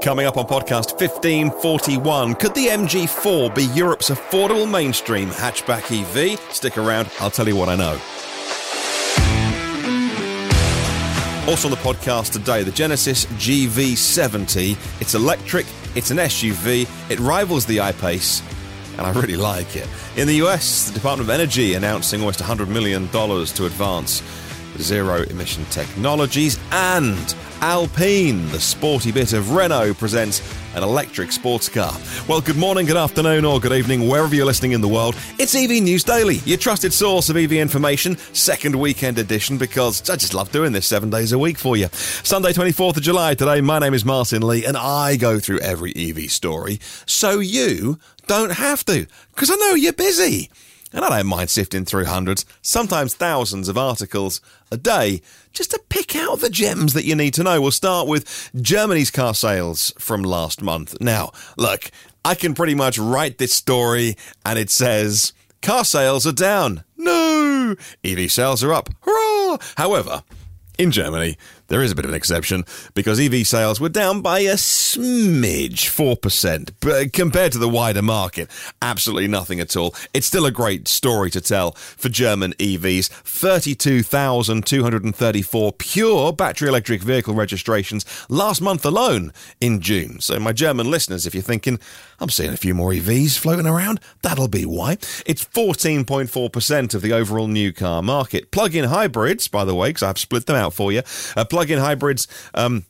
Coming 0.00 0.24
up 0.24 0.38
on 0.38 0.46
podcast 0.46 0.98
1541, 0.98 2.34
could 2.36 2.54
the 2.54 2.68
MG4 2.68 3.54
be 3.54 3.64
Europe's 3.64 4.08
affordable 4.08 4.68
mainstream 4.68 5.28
hatchback 5.28 5.92
EV? 5.92 6.40
Stick 6.50 6.78
around, 6.78 7.10
I'll 7.20 7.30
tell 7.30 7.46
you 7.46 7.54
what 7.54 7.68
I 7.68 7.76
know. 7.76 8.00
Also 11.46 11.68
on 11.68 11.72
the 11.72 11.76
podcast 11.82 12.32
today, 12.32 12.62
the 12.62 12.70
Genesis 12.70 13.26
GV70. 13.26 15.02
It's 15.02 15.14
electric, 15.14 15.66
it's 15.94 16.10
an 16.10 16.16
SUV, 16.16 16.88
it 17.10 17.20
rivals 17.20 17.66
the 17.66 17.82
I-Pace, 17.82 18.42
and 18.96 19.02
I 19.02 19.12
really 19.12 19.36
like 19.36 19.76
it. 19.76 19.86
In 20.16 20.26
the 20.26 20.36
US, 20.46 20.88
the 20.88 20.94
Department 20.94 21.28
of 21.28 21.34
Energy 21.34 21.74
announcing 21.74 22.20
almost 22.20 22.40
$100 22.40 22.68
million 22.68 23.06
to 23.08 23.66
advance 23.66 24.22
zero 24.80 25.22
emission 25.24 25.64
technologies, 25.66 26.58
and 26.72 27.34
Alpine, 27.60 28.48
the 28.50 28.60
sporty 28.60 29.12
bit 29.12 29.32
of 29.32 29.52
Renault, 29.52 29.94
presents 29.94 30.40
an 30.74 30.82
electric 30.82 31.30
sports 31.32 31.68
car. 31.68 31.92
Well, 32.26 32.40
good 32.40 32.56
morning, 32.56 32.86
good 32.86 32.96
afternoon, 32.96 33.44
or 33.44 33.60
good 33.60 33.72
evening, 33.72 34.08
wherever 34.08 34.34
you're 34.34 34.46
listening 34.46 34.72
in 34.72 34.80
the 34.80 34.88
world. 34.88 35.16
It's 35.38 35.54
EV 35.54 35.82
News 35.82 36.04
Daily, 36.04 36.36
your 36.46 36.58
trusted 36.58 36.92
source 36.92 37.28
of 37.28 37.36
EV 37.36 37.52
information, 37.52 38.16
second 38.32 38.74
weekend 38.76 39.18
edition, 39.18 39.58
because 39.58 40.08
I 40.08 40.16
just 40.16 40.32
love 40.32 40.50
doing 40.52 40.72
this 40.72 40.86
seven 40.86 41.10
days 41.10 41.32
a 41.32 41.38
week 41.38 41.58
for 41.58 41.76
you. 41.76 41.88
Sunday, 41.92 42.52
24th 42.52 42.96
of 42.96 43.02
July, 43.02 43.34
today, 43.34 43.60
my 43.60 43.78
name 43.78 43.94
is 43.94 44.04
Martyn 44.04 44.42
Lee, 44.42 44.64
and 44.64 44.76
I 44.76 45.16
go 45.16 45.38
through 45.38 45.60
every 45.60 45.92
EV 45.94 46.30
story, 46.30 46.80
so 47.04 47.40
you 47.40 47.98
don't 48.26 48.52
have 48.52 48.84
to, 48.86 49.06
because 49.34 49.50
I 49.50 49.56
know 49.56 49.74
you're 49.74 49.92
busy. 49.92 50.50
And 50.92 51.04
I 51.04 51.08
don't 51.08 51.26
mind 51.26 51.50
sifting 51.50 51.84
through 51.84 52.06
hundreds, 52.06 52.44
sometimes 52.62 53.14
thousands 53.14 53.68
of 53.68 53.78
articles 53.78 54.40
a 54.72 54.76
day 54.76 55.22
just 55.52 55.70
to 55.70 55.80
pick 55.88 56.16
out 56.16 56.40
the 56.40 56.50
gems 56.50 56.94
that 56.94 57.04
you 57.04 57.14
need 57.14 57.34
to 57.34 57.44
know. 57.44 57.60
We'll 57.60 57.70
start 57.70 58.08
with 58.08 58.50
Germany's 58.60 59.10
car 59.10 59.34
sales 59.34 59.92
from 59.98 60.22
last 60.22 60.62
month. 60.62 61.00
Now, 61.00 61.30
look, 61.56 61.90
I 62.24 62.34
can 62.34 62.54
pretty 62.54 62.74
much 62.74 62.98
write 62.98 63.38
this 63.38 63.54
story 63.54 64.16
and 64.44 64.58
it 64.58 64.70
says 64.70 65.32
car 65.62 65.84
sales 65.84 66.26
are 66.26 66.32
down. 66.32 66.82
No! 66.96 67.76
EV 68.02 68.30
sales 68.30 68.64
are 68.64 68.72
up. 68.72 68.88
Hurrah! 69.02 69.58
However, 69.76 70.24
in 70.78 70.90
Germany, 70.90 71.36
there 71.70 71.82
is 71.82 71.90
a 71.92 71.94
bit 71.94 72.04
of 72.04 72.10
an 72.10 72.16
exception 72.16 72.64
because 72.94 73.20
EV 73.20 73.46
sales 73.46 73.80
were 73.80 73.88
down 73.88 74.20
by 74.20 74.40
a 74.40 74.54
smidge, 74.54 75.88
4%, 75.88 76.70
but 76.80 77.12
compared 77.12 77.52
to 77.52 77.58
the 77.58 77.68
wider 77.68 78.02
market, 78.02 78.50
absolutely 78.82 79.28
nothing 79.28 79.60
at 79.60 79.76
all. 79.76 79.94
It's 80.12 80.26
still 80.26 80.46
a 80.46 80.50
great 80.50 80.88
story 80.88 81.30
to 81.30 81.40
tell 81.40 81.70
for 81.72 82.08
German 82.08 82.54
EVs. 82.54 83.08
32,234 83.08 85.72
pure 85.74 86.32
battery 86.32 86.68
electric 86.68 87.02
vehicle 87.02 87.34
registrations 87.34 88.04
last 88.28 88.60
month 88.60 88.84
alone 88.84 89.32
in 89.60 89.80
June. 89.80 90.20
So, 90.20 90.40
my 90.40 90.52
German 90.52 90.90
listeners, 90.90 91.24
if 91.24 91.34
you're 91.34 91.42
thinking, 91.42 91.78
I'm 92.18 92.30
seeing 92.30 92.52
a 92.52 92.56
few 92.56 92.74
more 92.74 92.90
EVs 92.90 93.38
floating 93.38 93.66
around, 93.66 94.00
that'll 94.22 94.48
be 94.48 94.66
why. 94.66 94.94
It's 95.24 95.44
14.4% 95.44 96.94
of 96.94 97.00
the 97.00 97.12
overall 97.12 97.46
new 97.46 97.72
car 97.72 98.02
market. 98.02 98.50
Plug 98.50 98.74
in 98.74 98.86
hybrids, 98.86 99.46
by 99.46 99.64
the 99.64 99.74
way, 99.74 99.90
because 99.90 100.02
I've 100.02 100.18
split 100.18 100.46
them 100.46 100.56
out 100.56 100.74
for 100.74 100.90
you. 100.90 101.02
Uh, 101.36 101.44
plug-in 101.60 101.78
hybrids. 101.78 102.26
Um, 102.54 102.86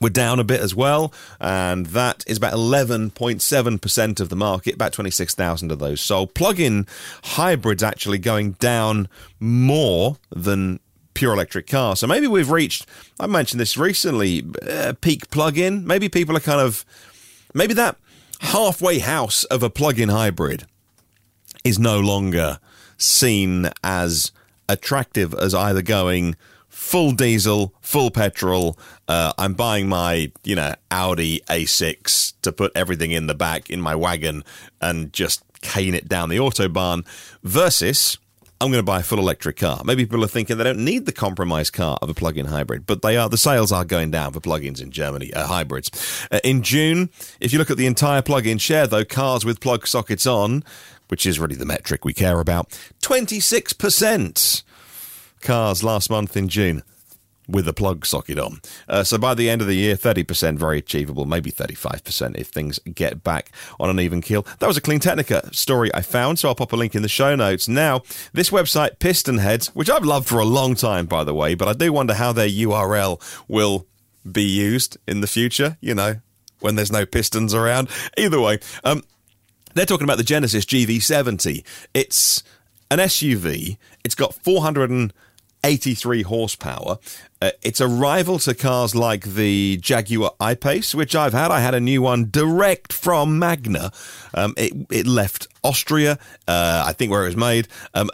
we're 0.00 0.08
down 0.08 0.40
a 0.40 0.44
bit 0.44 0.58
as 0.58 0.74
well, 0.74 1.12
and 1.38 1.86
that 1.86 2.24
is 2.26 2.38
about 2.38 2.54
11.7% 2.54 4.20
of 4.20 4.28
the 4.28 4.34
market, 4.34 4.74
about 4.74 4.92
26,000 4.92 5.70
of 5.70 5.78
those 5.78 6.00
sold. 6.00 6.34
Plug 6.34 6.58
in 6.58 6.88
hybrids 7.22 7.84
actually 7.84 8.18
going 8.18 8.52
down 8.52 9.08
more 9.38 10.16
than 10.28 10.80
pure 11.14 11.32
electric 11.32 11.68
cars. 11.68 12.00
So 12.00 12.08
maybe 12.08 12.26
we've 12.26 12.50
reached, 12.50 12.84
I 13.20 13.28
mentioned 13.28 13.60
this 13.60 13.76
recently, 13.76 14.44
uh, 14.68 14.94
peak 15.00 15.30
plug 15.30 15.56
in. 15.56 15.86
Maybe 15.86 16.08
people 16.08 16.36
are 16.36 16.40
kind 16.40 16.60
of, 16.60 16.84
maybe 17.54 17.74
that 17.74 17.96
halfway 18.40 18.98
house 18.98 19.44
of 19.44 19.62
a 19.62 19.70
plug 19.70 20.00
in 20.00 20.08
hybrid 20.08 20.66
is 21.62 21.78
no 21.78 22.00
longer 22.00 22.58
seen 22.98 23.70
as 23.84 24.32
attractive 24.68 25.32
as 25.34 25.54
either 25.54 25.82
going 25.82 26.34
full 26.90 27.12
diesel, 27.12 27.72
full 27.80 28.10
petrol. 28.10 28.76
Uh, 29.06 29.32
I'm 29.38 29.54
buying 29.54 29.88
my, 29.88 30.32
you 30.42 30.56
know, 30.56 30.74
Audi 30.90 31.40
A6 31.48 32.32
to 32.42 32.50
put 32.50 32.72
everything 32.74 33.12
in 33.12 33.28
the 33.28 33.34
back 33.34 33.70
in 33.70 33.80
my 33.80 33.94
wagon 33.94 34.42
and 34.80 35.12
just 35.12 35.44
cane 35.60 35.94
it 35.94 36.08
down 36.08 36.30
the 36.30 36.38
autobahn 36.38 37.06
versus 37.44 38.18
I'm 38.60 38.72
going 38.72 38.82
to 38.82 38.86
buy 38.86 38.98
a 38.98 39.02
full 39.04 39.20
electric 39.20 39.58
car. 39.58 39.82
Maybe 39.84 40.04
people 40.04 40.24
are 40.24 40.28
thinking 40.28 40.58
they 40.58 40.64
don't 40.64 40.84
need 40.84 41.06
the 41.06 41.12
compromise 41.12 41.70
car 41.70 41.96
of 42.02 42.10
a 42.10 42.14
plug-in 42.14 42.46
hybrid, 42.46 42.86
but 42.86 43.02
they 43.02 43.16
are. 43.16 43.28
The 43.28 43.38
sales 43.38 43.70
are 43.70 43.84
going 43.84 44.10
down 44.10 44.32
for 44.32 44.40
plug-ins 44.40 44.80
in 44.80 44.90
Germany, 44.90 45.32
uh, 45.32 45.46
hybrids. 45.46 45.92
Uh, 46.32 46.40
in 46.42 46.64
June, 46.64 47.08
if 47.38 47.52
you 47.52 47.60
look 47.60 47.70
at 47.70 47.76
the 47.76 47.86
entire 47.86 48.20
plug-in 48.20 48.58
share, 48.58 48.88
though, 48.88 49.04
cars 49.04 49.44
with 49.44 49.60
plug 49.60 49.86
sockets 49.86 50.26
on, 50.26 50.64
which 51.06 51.24
is 51.24 51.38
really 51.38 51.54
the 51.54 51.64
metric 51.64 52.04
we 52.04 52.12
care 52.12 52.40
about, 52.40 52.70
26% 53.00 54.64
cars 55.40 55.82
last 55.82 56.10
month 56.10 56.36
in 56.36 56.48
June 56.48 56.82
with 57.50 57.66
a 57.66 57.72
plug 57.72 58.06
socket 58.06 58.38
on. 58.38 58.60
Uh, 58.88 59.02
so 59.02 59.18
by 59.18 59.34
the 59.34 59.50
end 59.50 59.60
of 59.60 59.66
the 59.66 59.74
year, 59.74 59.96
30% 59.96 60.56
very 60.56 60.78
achievable, 60.78 61.24
maybe 61.24 61.50
35% 61.50 62.36
if 62.36 62.48
things 62.48 62.78
get 62.94 63.22
back 63.22 63.50
on 63.78 63.90
an 63.90 64.00
even 64.00 64.20
keel. 64.20 64.46
That 64.60 64.66
was 64.66 64.76
a 64.76 64.80
CleanTechnica 64.80 65.54
story 65.54 65.92
I 65.94 66.02
found, 66.02 66.38
so 66.38 66.48
I'll 66.48 66.54
pop 66.54 66.72
a 66.72 66.76
link 66.76 66.94
in 66.94 67.02
the 67.02 67.08
show 67.08 67.34
notes. 67.34 67.68
Now, 67.68 68.02
this 68.32 68.50
website, 68.50 68.98
PistonHeads, 68.98 69.68
which 69.68 69.90
I've 69.90 70.04
loved 70.04 70.28
for 70.28 70.38
a 70.38 70.44
long 70.44 70.74
time, 70.74 71.06
by 71.06 71.24
the 71.24 71.34
way, 71.34 71.54
but 71.54 71.68
I 71.68 71.72
do 71.72 71.92
wonder 71.92 72.14
how 72.14 72.32
their 72.32 72.48
URL 72.48 73.20
will 73.48 73.86
be 74.30 74.44
used 74.44 74.98
in 75.08 75.20
the 75.20 75.26
future, 75.26 75.76
you 75.80 75.94
know, 75.94 76.16
when 76.60 76.76
there's 76.76 76.92
no 76.92 77.06
pistons 77.06 77.54
around. 77.54 77.88
Either 78.16 78.40
way, 78.40 78.58
um, 78.84 79.02
they're 79.74 79.86
talking 79.86 80.04
about 80.04 80.18
the 80.18 80.24
Genesis 80.24 80.64
GV70. 80.64 81.64
It's 81.94 82.42
an 82.90 82.98
SUV. 82.98 83.78
It's 84.04 84.14
got 84.14 84.34
483 85.62 86.22
horsepower. 86.22 86.98
Uh, 87.42 87.50
it's 87.62 87.80
a 87.80 87.88
rival 87.88 88.38
to 88.38 88.54
cars 88.54 88.94
like 88.94 89.24
the 89.24 89.76
Jaguar 89.76 90.32
I-Pace, 90.40 90.94
which 90.94 91.14
I've 91.14 91.34
had. 91.34 91.50
I 91.50 91.60
had 91.60 91.74
a 91.74 91.80
new 91.80 92.00
one 92.00 92.28
direct 92.30 92.92
from 92.94 93.38
Magna. 93.38 93.92
Um, 94.32 94.54
it, 94.56 94.72
it 94.90 95.06
left 95.06 95.48
Austria, 95.62 96.18
uh, 96.48 96.84
I 96.86 96.92
think 96.92 97.10
where 97.10 97.24
it 97.24 97.26
was 97.26 97.36
made, 97.36 97.68
um, 97.92 98.08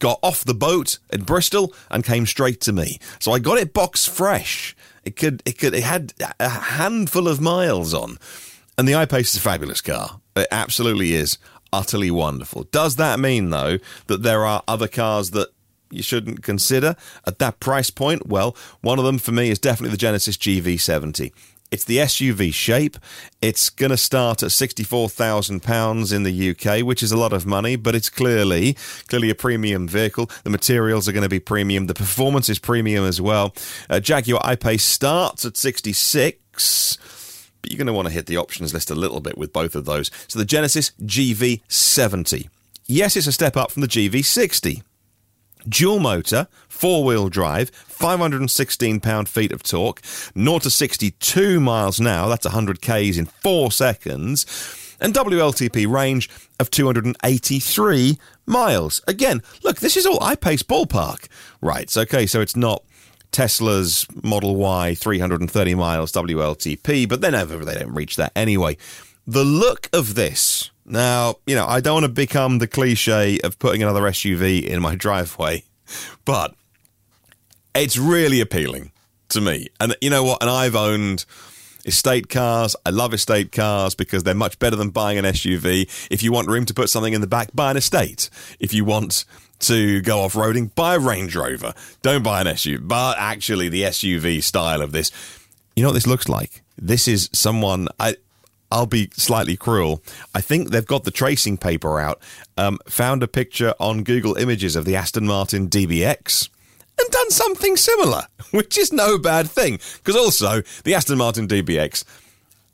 got 0.00 0.18
off 0.22 0.44
the 0.44 0.54
boat 0.54 0.98
in 1.12 1.22
Bristol 1.22 1.72
and 1.90 2.04
came 2.04 2.26
straight 2.26 2.60
to 2.62 2.72
me. 2.72 2.98
So 3.20 3.32
I 3.32 3.38
got 3.38 3.58
it 3.58 3.72
box 3.72 4.06
fresh. 4.06 4.74
It 5.04 5.14
could, 5.14 5.42
it 5.46 5.58
could, 5.58 5.74
it 5.74 5.84
had 5.84 6.12
a 6.40 6.48
handful 6.48 7.28
of 7.28 7.40
miles 7.40 7.94
on. 7.94 8.18
And 8.76 8.88
the 8.88 8.96
I-Pace 8.96 9.30
is 9.30 9.36
a 9.36 9.40
fabulous 9.40 9.80
car. 9.80 10.20
It 10.34 10.48
absolutely 10.50 11.14
is 11.14 11.38
utterly 11.72 12.10
wonderful. 12.10 12.64
Does 12.64 12.96
that 12.96 13.20
mean, 13.20 13.50
though, 13.50 13.78
that 14.08 14.22
there 14.22 14.44
are 14.44 14.64
other 14.66 14.88
cars 14.88 15.30
that 15.30 15.50
you 15.90 16.02
shouldn't 16.02 16.42
consider 16.42 16.96
at 17.26 17.38
that 17.38 17.60
price 17.60 17.90
point? 17.90 18.26
Well, 18.26 18.56
one 18.80 18.98
of 18.98 19.04
them 19.04 19.18
for 19.18 19.32
me 19.32 19.50
is 19.50 19.58
definitely 19.58 19.90
the 19.90 19.96
Genesis 19.96 20.36
GV70. 20.36 21.32
It's 21.70 21.84
the 21.84 21.98
SUV 21.98 22.52
shape. 22.52 22.98
It's 23.40 23.70
going 23.70 23.90
to 23.90 23.96
start 23.96 24.42
at 24.42 24.48
£64,000 24.48 26.12
in 26.12 26.22
the 26.24 26.50
UK, 26.50 26.84
which 26.84 27.00
is 27.00 27.12
a 27.12 27.16
lot 27.16 27.32
of 27.32 27.46
money, 27.46 27.76
but 27.76 27.94
it's 27.94 28.10
clearly 28.10 28.76
clearly 29.08 29.30
a 29.30 29.36
premium 29.36 29.86
vehicle. 29.86 30.28
The 30.42 30.50
materials 30.50 31.08
are 31.08 31.12
going 31.12 31.22
to 31.22 31.28
be 31.28 31.38
premium. 31.38 31.86
The 31.86 31.94
performance 31.94 32.48
is 32.48 32.58
premium 32.58 33.04
as 33.04 33.20
well. 33.20 33.54
Uh, 33.88 34.00
Jaguar 34.00 34.40
I-Pace 34.44 34.84
starts 34.84 35.44
at 35.44 35.56
66 35.56 36.98
but 37.62 37.70
you're 37.70 37.78
going 37.78 37.86
to 37.86 37.92
want 37.92 38.08
to 38.08 38.14
hit 38.14 38.24
the 38.24 38.38
options 38.38 38.72
list 38.72 38.90
a 38.90 38.94
little 38.94 39.20
bit 39.20 39.36
with 39.36 39.52
both 39.52 39.74
of 39.74 39.84
those. 39.84 40.10
So 40.28 40.38
the 40.38 40.46
Genesis 40.46 40.92
GV70. 41.02 42.48
Yes, 42.86 43.16
it's 43.16 43.26
a 43.26 43.32
step 43.32 43.56
up 43.56 43.70
from 43.70 43.82
the 43.82 43.88
GV60. 43.88 44.82
Dual 45.68 46.00
motor, 46.00 46.48
four 46.68 47.04
wheel 47.04 47.28
drive, 47.28 47.70
516 47.70 49.00
pound 49.00 49.28
feet 49.28 49.52
of 49.52 49.62
torque, 49.62 50.00
0 50.38 50.58
to 50.60 50.70
62 50.70 51.60
miles 51.60 51.98
an 51.98 52.06
hour, 52.06 52.28
that's 52.28 52.46
100 52.46 52.80
Ks 52.80 53.16
in 53.16 53.26
4 53.26 53.70
seconds, 53.70 54.46
and 55.00 55.14
WLTP 55.14 55.86
range 55.86 56.28
of 56.58 56.70
283 56.70 58.18
miles. 58.46 59.02
Again, 59.06 59.42
look, 59.62 59.80
this 59.80 59.96
is 59.96 60.06
all 60.06 60.22
I-Pace 60.22 60.62
ballpark. 60.62 61.26
Right, 61.60 61.94
okay, 61.96 62.26
so 62.26 62.40
it's 62.40 62.56
not 62.56 62.84
Tesla's 63.32 64.06
Model 64.22 64.56
Y 64.56 64.94
330 64.94 65.74
miles 65.74 66.12
WLTP, 66.12 67.08
but 67.08 67.20
then 67.20 67.34
ever 67.34 67.64
they 67.64 67.74
don't 67.74 67.94
reach 67.94 68.16
that 68.16 68.32
anyway. 68.34 68.76
The 69.26 69.44
look 69.44 69.88
of 69.92 70.14
this. 70.14 70.69
Now, 70.84 71.36
you 71.46 71.54
know, 71.54 71.66
I 71.66 71.80
don't 71.80 71.94
want 71.94 72.04
to 72.04 72.12
become 72.12 72.58
the 72.58 72.66
cliche 72.66 73.38
of 73.40 73.58
putting 73.58 73.82
another 73.82 74.02
SUV 74.02 74.64
in 74.64 74.80
my 74.82 74.94
driveway, 74.94 75.64
but 76.24 76.54
it's 77.74 77.96
really 77.96 78.40
appealing 78.40 78.92
to 79.28 79.40
me. 79.40 79.68
And 79.78 79.96
you 80.00 80.10
know 80.10 80.24
what? 80.24 80.42
And 80.42 80.50
I've 80.50 80.74
owned 80.74 81.24
estate 81.84 82.28
cars. 82.28 82.74
I 82.84 82.90
love 82.90 83.14
estate 83.14 83.52
cars 83.52 83.94
because 83.94 84.24
they're 84.24 84.34
much 84.34 84.58
better 84.58 84.76
than 84.76 84.90
buying 84.90 85.18
an 85.18 85.24
SUV. 85.24 85.88
If 86.10 86.22
you 86.22 86.32
want 86.32 86.48
room 86.48 86.64
to 86.66 86.74
put 86.74 86.90
something 86.90 87.12
in 87.12 87.20
the 87.20 87.26
back, 87.26 87.50
buy 87.54 87.70
an 87.70 87.76
estate. 87.76 88.28
If 88.58 88.74
you 88.74 88.84
want 88.84 89.24
to 89.60 90.00
go 90.00 90.20
off 90.20 90.34
roading, 90.34 90.74
buy 90.74 90.96
a 90.96 90.98
Range 90.98 91.34
Rover. 91.36 91.74
Don't 92.02 92.22
buy 92.22 92.40
an 92.40 92.46
SUV. 92.46 92.88
But 92.88 93.16
actually, 93.18 93.68
the 93.68 93.82
SUV 93.82 94.42
style 94.42 94.82
of 94.82 94.92
this, 94.92 95.10
you 95.76 95.82
know 95.82 95.90
what 95.90 95.94
this 95.94 96.06
looks 96.06 96.28
like? 96.28 96.62
this 96.80 97.06
is 97.06 97.28
someone 97.32 97.88
I. 97.98 98.16
I'll 98.70 98.86
be 98.86 99.10
slightly 99.14 99.56
cruel. 99.56 100.02
I 100.34 100.40
think 100.40 100.70
they've 100.70 100.86
got 100.86 101.04
the 101.04 101.10
tracing 101.10 101.58
paper 101.58 102.00
out. 102.00 102.20
Um, 102.56 102.78
found 102.88 103.22
a 103.22 103.28
picture 103.28 103.74
on 103.80 104.04
Google 104.04 104.36
Images 104.36 104.76
of 104.76 104.84
the 104.84 104.96
Aston 104.96 105.26
Martin 105.26 105.68
DBX 105.68 106.48
and 107.00 107.10
done 107.10 107.30
something 107.30 107.76
similar, 107.76 108.26
which 108.50 108.78
is 108.78 108.92
no 108.92 109.18
bad 109.18 109.50
thing. 109.50 109.80
Because 109.98 110.16
also, 110.16 110.62
the 110.84 110.94
Aston 110.94 111.18
Martin 111.18 111.48
DBX, 111.48 112.04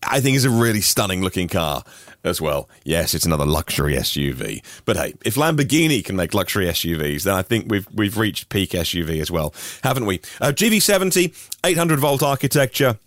I 0.07 0.21
think, 0.21 0.37
is 0.37 0.45
a 0.45 0.51
really 0.51 0.81
stunning 0.81 1.23
looking 1.23 1.49
car 1.49 1.83
as 2.25 2.41
well. 2.41 2.69
Yes, 2.85 3.15
it's 3.15 3.25
another 3.25 3.47
luxury 3.47 3.95
SUV. 3.95 4.63
But 4.85 4.97
hey, 4.97 5.15
if 5.25 5.37
Lamborghini 5.37 6.05
can 6.05 6.17
make 6.17 6.35
luxury 6.35 6.67
SUVs, 6.67 7.23
then 7.23 7.35
I 7.35 7.43
think 7.43 7.71
we've 7.71 7.87
we've 7.95 8.19
reached 8.19 8.49
peak 8.49 8.71
SUV 8.71 9.21
as 9.21 9.31
well, 9.31 9.55
haven't 9.83 10.07
we? 10.07 10.21
Uh, 10.41 10.49
GV70, 10.49 11.33
800 11.65 11.99
volt 12.01 12.23
architecture. 12.23 12.99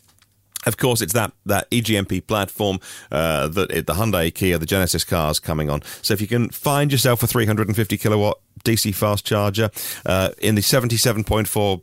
Of 0.66 0.78
course, 0.78 1.02
it's 1.02 1.14
that 1.14 1.32
that 1.46 1.70
EGMP 1.72 2.28
platform 2.28 2.80
uh, 3.12 3.48
that 3.48 3.72
it, 3.72 3.88
the 3.88 3.94
Hyundai, 3.94 4.34
Kia, 4.34 4.58
the 4.58 4.66
Genesis 4.66 5.04
cars 5.04 5.40
coming 5.40 5.70
on. 5.70 5.82
So 6.02 6.14
if 6.14 6.22
you 6.22 6.28
can 6.28 6.50
find 6.50 6.92
yourself 6.92 7.24
a 7.24 7.28
350 7.28 7.98
kilowatt 7.98 8.40
DC 8.64 8.94
fast 8.94 9.26
charger 9.26 9.72
uh, 10.06 10.32
in 10.40 10.56
the 10.56 10.62
77.4 10.62 11.82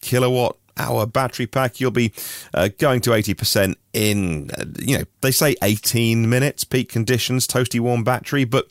kilowatt 0.00 0.56
hour 0.76 1.06
battery 1.06 1.46
pack, 1.46 1.80
you'll 1.80 1.90
be 1.90 2.12
uh, 2.54 2.68
going 2.78 3.00
to 3.02 3.10
80% 3.10 3.74
in, 3.92 4.50
uh, 4.56 4.64
you 4.78 4.98
know, 4.98 5.04
they 5.20 5.30
say 5.30 5.56
18 5.62 6.28
minutes 6.28 6.64
peak 6.64 6.88
conditions, 6.88 7.46
toasty 7.46 7.80
warm 7.80 8.04
battery, 8.04 8.44
but 8.44 8.68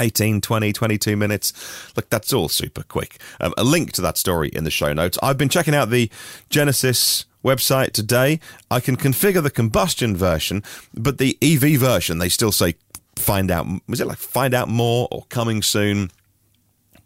18, 0.00 0.40
20, 0.40 0.72
22 0.72 1.16
minutes. 1.16 1.52
Look, 1.96 2.08
that's 2.08 2.32
all 2.32 2.48
super 2.48 2.82
quick. 2.82 3.18
Um, 3.40 3.52
a 3.56 3.64
link 3.64 3.92
to 3.92 4.02
that 4.02 4.16
story 4.16 4.48
in 4.48 4.64
the 4.64 4.70
show 4.70 4.92
notes. 4.92 5.18
I've 5.22 5.38
been 5.38 5.48
checking 5.48 5.74
out 5.74 5.90
the 5.90 6.10
Genesis 6.50 7.24
website 7.44 7.92
today. 7.92 8.40
I 8.70 8.80
can 8.80 8.96
configure 8.96 9.42
the 9.42 9.50
combustion 9.50 10.16
version, 10.16 10.62
but 10.94 11.18
the 11.18 11.38
EV 11.42 11.80
version, 11.80 12.18
they 12.18 12.28
still 12.28 12.52
say 12.52 12.76
find 13.16 13.50
out. 13.50 13.66
Was 13.88 14.00
it 14.00 14.06
like 14.06 14.18
find 14.18 14.54
out 14.54 14.68
more 14.68 15.08
or 15.10 15.24
coming 15.28 15.62
soon? 15.62 16.10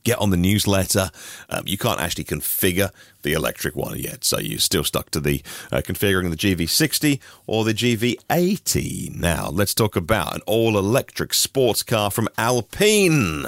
Get 0.04 0.19
on 0.19 0.31
the 0.31 0.37
newsletter. 0.37 1.10
Um, 1.49 1.62
you 1.66 1.78
can't 1.78 2.00
actually 2.00 2.25
configure 2.25 2.90
the 3.22 3.32
electric 3.34 3.76
one 3.76 3.99
yet, 3.99 4.25
so 4.25 4.38
you're 4.38 4.58
still 4.58 4.84
stuck 4.84 5.10
to 5.12 5.20
the 5.20 5.43
uh, 5.70 5.76
configuring 5.76 6.31
the 6.31 6.37
GV60 6.37 7.20
or 7.46 7.64
the 7.64 7.75
GV80. 7.75 9.14
Now, 9.14 9.49
let's 9.49 9.75
talk 9.75 9.94
about 9.94 10.34
an 10.34 10.40
all 10.46 10.76
electric 10.76 11.34
sports 11.34 11.82
car 11.82 12.10
from 12.10 12.28
Alpine. 12.37 13.46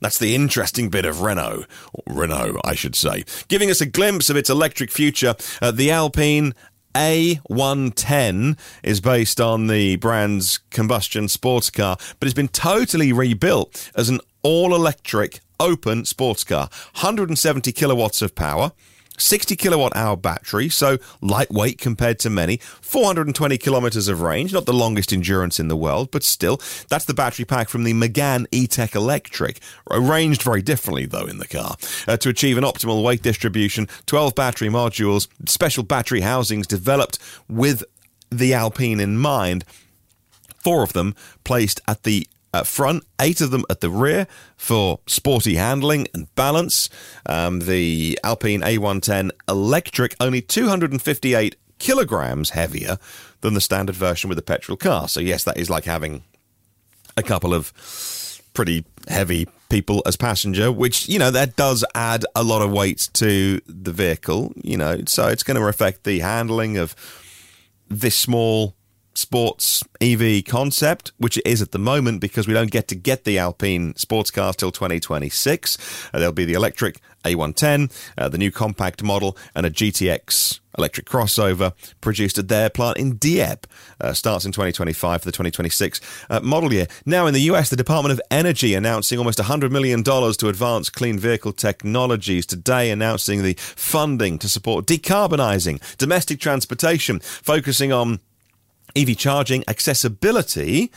That's 0.00 0.18
the 0.18 0.34
interesting 0.34 0.90
bit 0.90 1.04
of 1.04 1.22
Renault, 1.22 1.64
Renault, 2.06 2.60
I 2.64 2.74
should 2.74 2.94
say, 2.94 3.24
giving 3.48 3.70
us 3.70 3.80
a 3.80 3.86
glimpse 3.86 4.30
of 4.30 4.36
its 4.36 4.50
electric 4.50 4.90
future. 4.90 5.34
Uh, 5.60 5.70
the 5.70 5.90
Alpine 5.90 6.54
A110 6.94 8.58
is 8.82 9.00
based 9.00 9.40
on 9.40 9.66
the 9.66 9.96
brand's 9.96 10.58
combustion 10.70 11.28
sports 11.28 11.70
car, 11.70 11.96
but 12.18 12.26
it's 12.26 12.34
been 12.34 12.48
totally 12.48 13.12
rebuilt 13.12 13.90
as 13.94 14.08
an 14.08 14.20
all 14.46 14.76
electric 14.76 15.40
open 15.58 16.04
sports 16.04 16.44
car. 16.44 16.68
170 16.94 17.72
kilowatts 17.72 18.22
of 18.22 18.36
power. 18.36 18.70
60 19.18 19.56
kilowatt 19.56 19.96
hour 19.96 20.14
battery, 20.14 20.68
so 20.68 20.98
lightweight 21.22 21.78
compared 21.78 22.18
to 22.18 22.28
many, 22.28 22.58
420 22.58 23.56
kilometers 23.56 24.08
of 24.08 24.20
range, 24.20 24.52
not 24.52 24.66
the 24.66 24.74
longest 24.74 25.10
endurance 25.10 25.58
in 25.58 25.68
the 25.68 25.76
world, 25.76 26.10
but 26.10 26.22
still, 26.22 26.60
that's 26.90 27.06
the 27.06 27.14
battery 27.14 27.46
pack 27.46 27.70
from 27.70 27.84
the 27.84 27.94
Megane 27.94 28.44
E-Tech 28.52 28.94
Electric, 28.94 29.58
arranged 29.90 30.42
very 30.42 30.60
differently 30.60 31.06
though 31.06 31.24
in 31.24 31.38
the 31.38 31.48
car. 31.48 31.76
Uh, 32.06 32.18
to 32.18 32.28
achieve 32.28 32.58
an 32.58 32.64
optimal 32.64 33.02
weight 33.02 33.22
distribution, 33.22 33.88
12 34.04 34.34
battery 34.34 34.68
modules, 34.68 35.28
special 35.48 35.82
battery 35.82 36.20
housings 36.20 36.66
developed 36.66 37.18
with 37.48 37.84
the 38.30 38.52
Alpine 38.52 39.00
in 39.00 39.16
mind, 39.16 39.64
four 40.62 40.82
of 40.82 40.92
them 40.92 41.14
placed 41.42 41.80
at 41.88 42.02
the 42.02 42.26
at 42.54 42.66
front, 42.66 43.04
eight 43.20 43.40
of 43.40 43.50
them 43.50 43.64
at 43.68 43.80
the 43.80 43.90
rear 43.90 44.26
for 44.56 45.00
sporty 45.06 45.56
handling 45.56 46.06
and 46.14 46.32
balance. 46.34 46.88
Um, 47.26 47.60
the 47.60 48.18
Alpine 48.24 48.60
A110 48.60 49.30
electric, 49.48 50.16
only 50.20 50.40
258 50.40 51.56
kilograms 51.78 52.50
heavier 52.50 52.98
than 53.40 53.54
the 53.54 53.60
standard 53.60 53.96
version 53.96 54.28
with 54.28 54.36
the 54.36 54.42
petrol 54.42 54.76
car. 54.76 55.08
So, 55.08 55.20
yes, 55.20 55.44
that 55.44 55.56
is 55.58 55.68
like 55.68 55.84
having 55.84 56.24
a 57.16 57.22
couple 57.22 57.54
of 57.54 57.72
pretty 58.54 58.84
heavy 59.08 59.46
people 59.68 60.02
as 60.06 60.16
passenger, 60.16 60.72
which, 60.72 61.08
you 61.08 61.18
know, 61.18 61.30
that 61.30 61.56
does 61.56 61.84
add 61.94 62.24
a 62.34 62.42
lot 62.42 62.62
of 62.62 62.70
weight 62.70 63.10
to 63.14 63.60
the 63.66 63.92
vehicle, 63.92 64.52
you 64.62 64.76
know, 64.76 65.00
so 65.06 65.28
it's 65.28 65.42
going 65.42 65.60
to 65.60 65.66
affect 65.66 66.04
the 66.04 66.20
handling 66.20 66.78
of 66.78 66.94
this 67.88 68.16
small 68.16 68.75
sports 69.16 69.82
EV 70.00 70.44
concept, 70.44 71.12
which 71.18 71.38
it 71.38 71.46
is 71.46 71.62
at 71.62 71.72
the 71.72 71.78
moment 71.78 72.20
because 72.20 72.46
we 72.46 72.54
don't 72.54 72.70
get 72.70 72.88
to 72.88 72.94
get 72.94 73.24
the 73.24 73.38
Alpine 73.38 73.94
sports 73.96 74.30
cars 74.30 74.56
till 74.56 74.70
2026. 74.70 75.78
Uh, 76.12 76.18
there'll 76.18 76.32
be 76.32 76.44
the 76.44 76.54
electric 76.54 77.00
A110, 77.24 77.92
uh, 78.18 78.28
the 78.28 78.38
new 78.38 78.50
compact 78.50 79.02
model, 79.02 79.36
and 79.54 79.66
a 79.66 79.70
GTX 79.70 80.60
electric 80.78 81.06
crossover 81.06 81.72
produced 82.00 82.38
at 82.38 82.48
their 82.48 82.68
plant 82.68 82.98
in 82.98 83.16
Dieppe. 83.16 83.68
Uh, 83.98 84.12
starts 84.12 84.44
in 84.44 84.52
2025 84.52 85.22
for 85.22 85.24
the 85.24 85.32
2026 85.32 86.00
uh, 86.28 86.40
model 86.40 86.72
year. 86.72 86.86
Now, 87.06 87.26
in 87.26 87.32
the 87.32 87.40
US, 87.40 87.70
the 87.70 87.76
Department 87.76 88.12
of 88.12 88.20
Energy 88.30 88.74
announcing 88.74 89.18
almost 89.18 89.38
$100 89.38 89.70
million 89.70 90.04
to 90.04 90.48
advance 90.48 90.90
clean 90.90 91.18
vehicle 91.18 91.52
technologies. 91.52 92.44
Today, 92.44 92.90
announcing 92.90 93.42
the 93.42 93.54
funding 93.58 94.38
to 94.38 94.48
support 94.48 94.86
decarbonizing 94.86 95.80
domestic 95.96 96.40
transportation, 96.40 97.20
focusing 97.20 97.92
on 97.92 98.20
EV 98.96 99.16
charging 99.16 99.62
accessibility, 99.68 100.90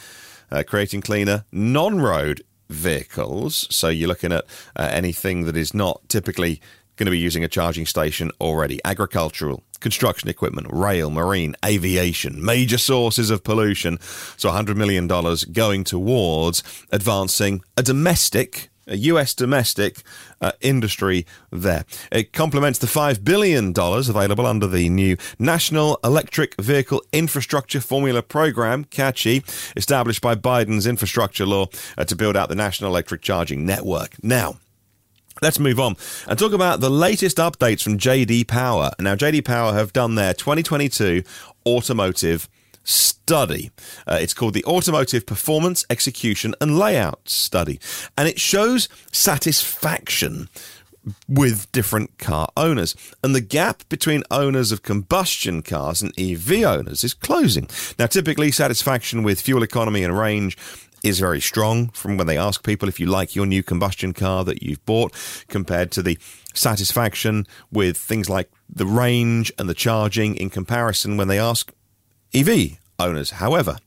uh, 0.51 0.63
creating 0.65 1.01
cleaner 1.01 1.43
non 1.51 1.99
road 1.99 2.41
vehicles. 2.69 3.67
So 3.69 3.89
you're 3.89 4.07
looking 4.07 4.31
at 4.31 4.45
uh, 4.75 4.89
anything 4.91 5.45
that 5.45 5.57
is 5.57 5.73
not 5.73 6.01
typically 6.07 6.61
going 6.95 7.05
to 7.05 7.11
be 7.11 7.19
using 7.19 7.43
a 7.43 7.47
charging 7.47 7.85
station 7.85 8.31
already. 8.39 8.79
Agricultural, 8.85 9.63
construction 9.79 10.29
equipment, 10.29 10.67
rail, 10.71 11.09
marine, 11.09 11.55
aviation, 11.65 12.43
major 12.43 12.77
sources 12.77 13.29
of 13.29 13.43
pollution. 13.43 13.99
So 14.37 14.49
$100 14.49 14.75
million 14.75 15.07
going 15.51 15.83
towards 15.83 16.63
advancing 16.91 17.61
a 17.77 17.83
domestic 17.83 18.69
US 18.97 19.33
domestic 19.33 20.01
uh, 20.41 20.51
industry 20.61 21.25
there. 21.51 21.85
It 22.11 22.33
complements 22.33 22.79
the 22.79 22.87
$5 22.87 23.23
billion 23.23 23.73
available 23.75 24.45
under 24.45 24.67
the 24.67 24.89
new 24.89 25.17
National 25.37 25.99
Electric 26.03 26.59
Vehicle 26.61 27.03
Infrastructure 27.11 27.81
Formula 27.81 28.21
Program, 28.21 28.85
CACI, 28.85 29.43
established 29.75 30.21
by 30.21 30.35
Biden's 30.35 30.87
infrastructure 30.87 31.45
law 31.45 31.67
uh, 31.97 32.05
to 32.05 32.15
build 32.15 32.35
out 32.35 32.49
the 32.49 32.55
national 32.55 32.89
electric 32.89 33.21
charging 33.21 33.65
network. 33.65 34.21
Now, 34.23 34.57
Let's 35.41 35.59
move 35.59 35.79
on 35.79 35.95
and 36.27 36.37
talk 36.37 36.51
about 36.51 36.81
the 36.81 36.89
latest 36.89 37.37
updates 37.37 37.81
from 37.81 37.97
JD 37.97 38.47
Power. 38.47 38.91
Now, 38.99 39.15
JD 39.15 39.45
Power 39.45 39.71
have 39.71 39.93
done 39.93 40.15
their 40.15 40.33
2022 40.33 41.23
automotive 41.65 42.49
study. 42.89 43.71
Uh, 44.07 44.17
it's 44.19 44.33
called 44.33 44.53
the 44.53 44.65
Automotive 44.65 45.25
Performance, 45.25 45.85
Execution 45.89 46.55
and 46.59 46.77
Layout 46.77 47.29
Study, 47.29 47.79
and 48.17 48.27
it 48.27 48.39
shows 48.39 48.89
satisfaction 49.11 50.49
with 51.27 51.71
different 51.71 52.17
car 52.17 52.49
owners. 52.57 52.95
And 53.23 53.33
the 53.33 53.41
gap 53.41 53.83
between 53.89 54.23
owners 54.31 54.71
of 54.71 54.83
combustion 54.83 55.61
cars 55.61 56.01
and 56.01 56.13
EV 56.19 56.63
owners 56.63 57.03
is 57.03 57.13
closing. 57.13 57.69
Now, 57.97 58.07
typically, 58.07 58.51
satisfaction 58.51 59.23
with 59.23 59.41
fuel 59.41 59.63
economy 59.63 60.03
and 60.03 60.17
range 60.17 60.57
is 61.03 61.19
very 61.19 61.39
strong 61.39 61.89
from 61.89 62.17
when 62.17 62.27
they 62.27 62.37
ask 62.37 62.63
people 62.63 62.89
if 62.89 62.99
you 62.99 63.05
like 63.05 63.35
your 63.35 63.45
new 63.45 63.63
combustion 63.63 64.13
car 64.13 64.43
that 64.43 64.61
you've 64.61 64.83
bought 64.85 65.13
compared 65.47 65.91
to 65.91 66.01
the 66.01 66.17
satisfaction 66.53 67.47
with 67.71 67.95
things 67.95 68.29
like 68.29 68.51
the 68.67 68.85
range 68.85 69.51
and 69.57 69.69
the 69.69 69.73
charging 69.73 70.35
in 70.35 70.49
comparison 70.49 71.15
when 71.15 71.29
they 71.29 71.39
ask 71.39 71.71
EV 72.33 72.77
owners. 72.97 73.31
However, 73.31 73.77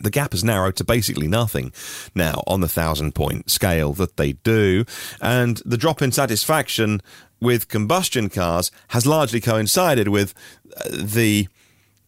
the 0.00 0.10
gap 0.10 0.32
has 0.32 0.44
narrowed 0.44 0.76
to 0.76 0.84
basically 0.84 1.26
nothing 1.26 1.72
now 2.14 2.42
on 2.46 2.60
the 2.60 2.68
thousand 2.68 3.14
point 3.14 3.50
scale 3.50 3.92
that 3.94 4.16
they 4.16 4.32
do. 4.32 4.84
And 5.20 5.62
the 5.64 5.78
drop 5.78 6.02
in 6.02 6.12
satisfaction 6.12 7.00
with 7.40 7.68
combustion 7.68 8.28
cars 8.28 8.70
has 8.88 9.06
largely 9.06 9.40
coincided 9.40 10.08
with 10.08 10.34
uh, 10.76 10.84
the 10.90 11.48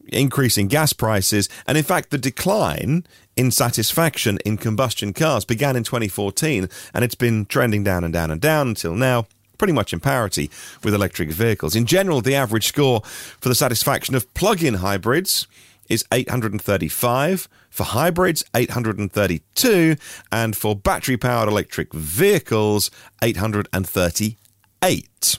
increase 0.07 0.57
in 0.57 0.67
gas 0.67 0.93
prices. 0.93 1.49
And 1.67 1.77
in 1.77 1.83
fact, 1.83 2.09
the 2.09 2.17
decline 2.17 3.05
in 3.35 3.51
satisfaction 3.51 4.37
in 4.45 4.57
combustion 4.57 5.13
cars 5.13 5.45
began 5.45 5.75
in 5.75 5.83
2014 5.83 6.67
and 6.93 7.05
it's 7.05 7.15
been 7.15 7.45
trending 7.45 7.83
down 7.83 8.03
and 8.03 8.13
down 8.13 8.31
and 8.31 8.41
down 8.41 8.67
until 8.67 8.95
now 8.95 9.27
pretty 9.59 9.73
much 9.73 9.93
in 9.93 9.99
parity 9.99 10.49
with 10.83 10.95
electric 10.95 11.29
vehicles. 11.29 11.75
In 11.75 11.85
general, 11.85 12.21
the 12.21 12.33
average 12.33 12.65
score 12.65 13.01
for 13.03 13.49
the 13.49 13.53
satisfaction 13.53 14.15
of 14.15 14.33
plug 14.33 14.63
in 14.63 14.73
hybrids 14.75 15.45
is 15.87 16.03
835, 16.11 17.47
for 17.69 17.83
hybrids, 17.83 18.43
832, 18.55 19.95
and 20.31 20.55
for 20.55 20.75
battery 20.75 21.17
powered 21.17 21.49
electric 21.49 21.93
vehicles, 21.93 22.89
838. 23.21 25.37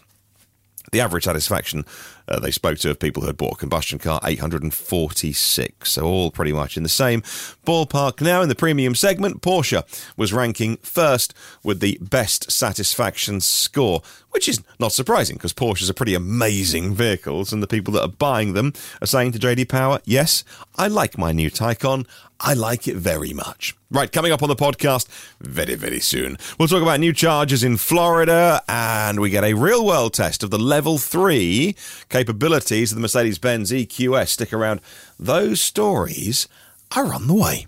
The 0.92 1.00
average 1.00 1.24
satisfaction 1.24 1.84
uh, 2.30 2.38
they 2.38 2.50
spoke 2.50 2.78
to 2.78 2.90
of 2.90 2.98
people 2.98 3.22
who 3.22 3.26
had 3.26 3.36
bought 3.36 3.54
a 3.54 3.56
combustion 3.56 3.98
car, 3.98 4.20
846. 4.24 5.90
So 5.90 6.04
all 6.04 6.30
pretty 6.30 6.52
much 6.52 6.76
in 6.76 6.82
the 6.82 6.88
same 6.88 7.22
ballpark. 7.66 8.20
Now 8.20 8.42
in 8.42 8.48
the 8.48 8.54
premium 8.54 8.94
segment, 8.94 9.42
Porsche 9.42 9.84
was 10.16 10.32
ranking 10.32 10.76
first 10.78 11.34
with 11.62 11.80
the 11.80 11.98
best 12.00 12.50
satisfaction 12.50 13.40
score, 13.40 14.02
which 14.30 14.48
is 14.48 14.62
not 14.78 14.92
surprising 14.92 15.36
because 15.36 15.52
Porsches 15.52 15.90
are 15.90 15.94
pretty 15.94 16.14
amazing 16.14 16.94
vehicles, 16.94 17.52
and 17.52 17.62
the 17.62 17.66
people 17.66 17.92
that 17.94 18.02
are 18.02 18.08
buying 18.08 18.52
them 18.52 18.72
are 19.02 19.06
saying 19.06 19.32
to 19.32 19.38
JD 19.38 19.68
Power, 19.68 20.00
yes, 20.04 20.44
I 20.76 20.88
like 20.88 21.18
my 21.18 21.32
new 21.32 21.50
Taycan. 21.50 22.06
I 22.42 22.54
like 22.54 22.88
it 22.88 22.96
very 22.96 23.34
much. 23.34 23.76
Right, 23.90 24.10
coming 24.10 24.32
up 24.32 24.42
on 24.42 24.48
the 24.48 24.56
podcast 24.56 25.08
very, 25.40 25.74
very 25.74 26.00
soon, 26.00 26.38
we'll 26.58 26.68
talk 26.68 26.80
about 26.80 27.00
new 27.00 27.12
charges 27.12 27.64
in 27.64 27.76
Florida 27.76 28.62
and 28.68 29.18
we 29.18 29.30
get 29.30 29.44
a 29.44 29.54
real 29.54 29.84
world 29.84 30.14
test 30.14 30.42
of 30.44 30.50
the 30.50 30.58
level 30.58 30.96
three 30.96 31.74
capabilities 32.20 32.92
of 32.92 32.96
the 32.96 33.02
Mercedes 33.02 33.38
Benz 33.38 33.72
EQS. 33.72 34.28
Stick 34.28 34.52
around, 34.52 34.80
those 35.18 35.58
stories 35.58 36.48
are 36.94 37.14
on 37.14 37.26
the 37.26 37.34
way. 37.34 37.66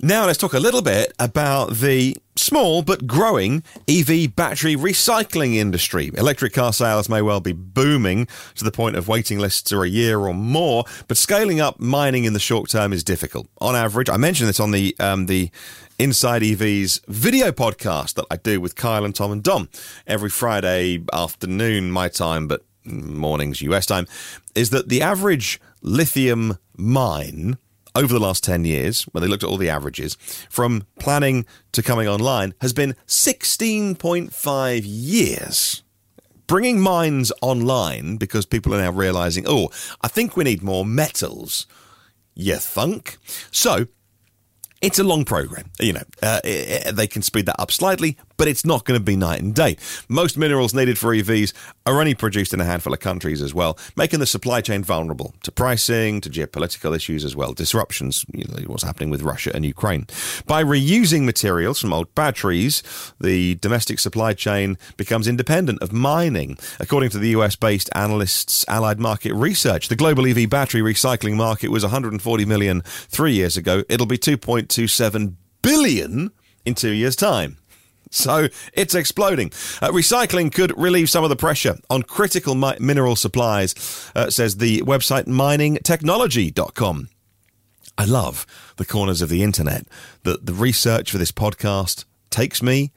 Now, 0.00 0.26
let's 0.26 0.38
talk 0.38 0.52
a 0.52 0.60
little 0.60 0.82
bit 0.82 1.14
about 1.18 1.76
the 1.76 2.14
small 2.36 2.82
but 2.82 3.06
growing 3.06 3.62
EV 3.88 4.36
battery 4.36 4.76
recycling 4.76 5.54
industry. 5.54 6.10
Electric 6.14 6.52
car 6.52 6.74
sales 6.74 7.08
may 7.08 7.22
well 7.22 7.40
be 7.40 7.52
booming 7.52 8.26
to 8.56 8.64
the 8.64 8.72
point 8.72 8.96
of 8.96 9.08
waiting 9.08 9.38
lists 9.38 9.72
are 9.72 9.82
a 9.82 9.88
year 9.88 10.18
or 10.18 10.34
more, 10.34 10.84
but 11.08 11.16
scaling 11.16 11.58
up 11.58 11.80
mining 11.80 12.24
in 12.24 12.34
the 12.34 12.40
short 12.40 12.68
term 12.68 12.92
is 12.92 13.02
difficult. 13.02 13.48
On 13.62 13.74
average, 13.74 14.10
I 14.10 14.18
mentioned 14.18 14.50
this 14.50 14.60
on 14.60 14.72
the 14.72 14.94
um, 15.00 15.24
the 15.24 15.50
Inside 15.96 16.42
EVs 16.42 17.06
video 17.06 17.52
podcast 17.52 18.14
that 18.14 18.26
I 18.28 18.36
do 18.36 18.60
with 18.60 18.74
Kyle 18.74 19.04
and 19.04 19.14
Tom 19.14 19.30
and 19.30 19.44
Dom 19.44 19.68
every 20.08 20.28
Friday 20.28 21.04
afternoon, 21.12 21.92
my 21.92 22.08
time, 22.08 22.48
but 22.48 22.64
mornings 22.84 23.60
US 23.62 23.86
time, 23.86 24.06
is 24.54 24.70
that 24.70 24.88
the 24.88 25.02
average 25.02 25.60
lithium 25.82 26.58
mine 26.76 27.58
over 27.94 28.12
the 28.12 28.20
last 28.20 28.42
10 28.42 28.64
years, 28.64 29.04
when 29.12 29.22
they 29.22 29.28
looked 29.28 29.44
at 29.44 29.48
all 29.48 29.56
the 29.56 29.70
averages, 29.70 30.16
from 30.50 30.84
planning 30.98 31.46
to 31.72 31.82
coming 31.82 32.08
online, 32.08 32.54
has 32.60 32.72
been 32.72 32.96
16.5 33.06 34.82
years. 34.84 35.82
Bringing 36.46 36.80
mines 36.80 37.32
online 37.40 38.16
because 38.16 38.44
people 38.46 38.74
are 38.74 38.80
now 38.80 38.90
realizing, 38.90 39.44
oh, 39.46 39.70
I 40.02 40.08
think 40.08 40.36
we 40.36 40.44
need 40.44 40.62
more 40.62 40.84
metals. 40.84 41.66
You 42.34 42.56
thunk? 42.56 43.16
So, 43.50 43.86
it's 44.82 44.98
a 44.98 45.04
long 45.04 45.24
program. 45.24 45.70
You 45.80 45.94
know, 45.94 46.02
uh, 46.22 46.40
they 46.92 47.06
can 47.06 47.22
speed 47.22 47.46
that 47.46 47.58
up 47.58 47.70
slightly, 47.70 48.18
but 48.36 48.48
it's 48.48 48.64
not 48.64 48.84
going 48.84 48.98
to 48.98 49.04
be 49.04 49.16
night 49.16 49.40
and 49.40 49.54
day. 49.54 49.76
Most 50.08 50.36
minerals 50.36 50.74
needed 50.74 50.98
for 50.98 51.14
EVs 51.14 51.52
are 51.86 52.00
only 52.00 52.14
produced 52.14 52.54
in 52.54 52.60
a 52.60 52.64
handful 52.64 52.92
of 52.92 53.00
countries 53.00 53.42
as 53.42 53.54
well, 53.54 53.78
making 53.96 54.20
the 54.20 54.26
supply 54.26 54.60
chain 54.60 54.82
vulnerable 54.82 55.34
to 55.42 55.52
pricing, 55.52 56.20
to 56.20 56.30
geopolitical 56.30 56.94
issues 56.94 57.24
as 57.24 57.36
well, 57.36 57.52
disruptions, 57.52 58.24
you 58.32 58.44
know, 58.44 58.62
what's 58.66 58.82
happening 58.82 59.10
with 59.10 59.22
Russia 59.22 59.50
and 59.54 59.64
Ukraine. 59.64 60.06
By 60.46 60.62
reusing 60.62 61.24
materials 61.24 61.80
from 61.80 61.92
old 61.92 62.14
batteries, 62.14 62.82
the 63.20 63.56
domestic 63.56 63.98
supply 63.98 64.32
chain 64.32 64.78
becomes 64.96 65.28
independent 65.28 65.82
of 65.82 65.92
mining. 65.92 66.58
According 66.80 67.10
to 67.10 67.18
the 67.18 67.30
US 67.30 67.56
based 67.56 67.90
analysts 67.94 68.64
Allied 68.68 68.98
Market 68.98 69.34
Research, 69.34 69.88
the 69.88 69.96
global 69.96 70.26
EV 70.26 70.48
battery 70.48 70.80
recycling 70.80 71.34
market 71.34 71.68
was 71.68 71.82
140 71.82 72.44
million 72.44 72.82
three 72.82 73.32
years 73.32 73.56
ago. 73.56 73.84
It'll 73.88 74.06
be 74.06 74.18
2.27 74.18 75.34
billion 75.62 76.30
in 76.64 76.74
two 76.74 76.90
years' 76.90 77.16
time. 77.16 77.58
So 78.14 78.48
it's 78.72 78.94
exploding. 78.94 79.48
Uh, 79.82 79.90
recycling 79.90 80.52
could 80.52 80.72
relieve 80.78 81.10
some 81.10 81.24
of 81.24 81.30
the 81.30 81.36
pressure 81.36 81.76
on 81.90 82.04
critical 82.04 82.54
mi- 82.54 82.76
mineral 82.78 83.16
supplies, 83.16 83.74
uh, 84.14 84.30
says 84.30 84.58
the 84.58 84.82
website 84.82 85.24
miningtechnology.com. 85.24 87.08
I 87.96 88.04
love 88.04 88.46
the 88.76 88.84
corners 88.84 89.22
of 89.22 89.28
the 89.28 89.42
internet 89.42 89.86
that 90.22 90.46
the 90.46 90.54
research 90.54 91.10
for 91.10 91.18
this 91.18 91.32
podcast 91.32 92.04
takes 92.30 92.62
me 92.62 92.92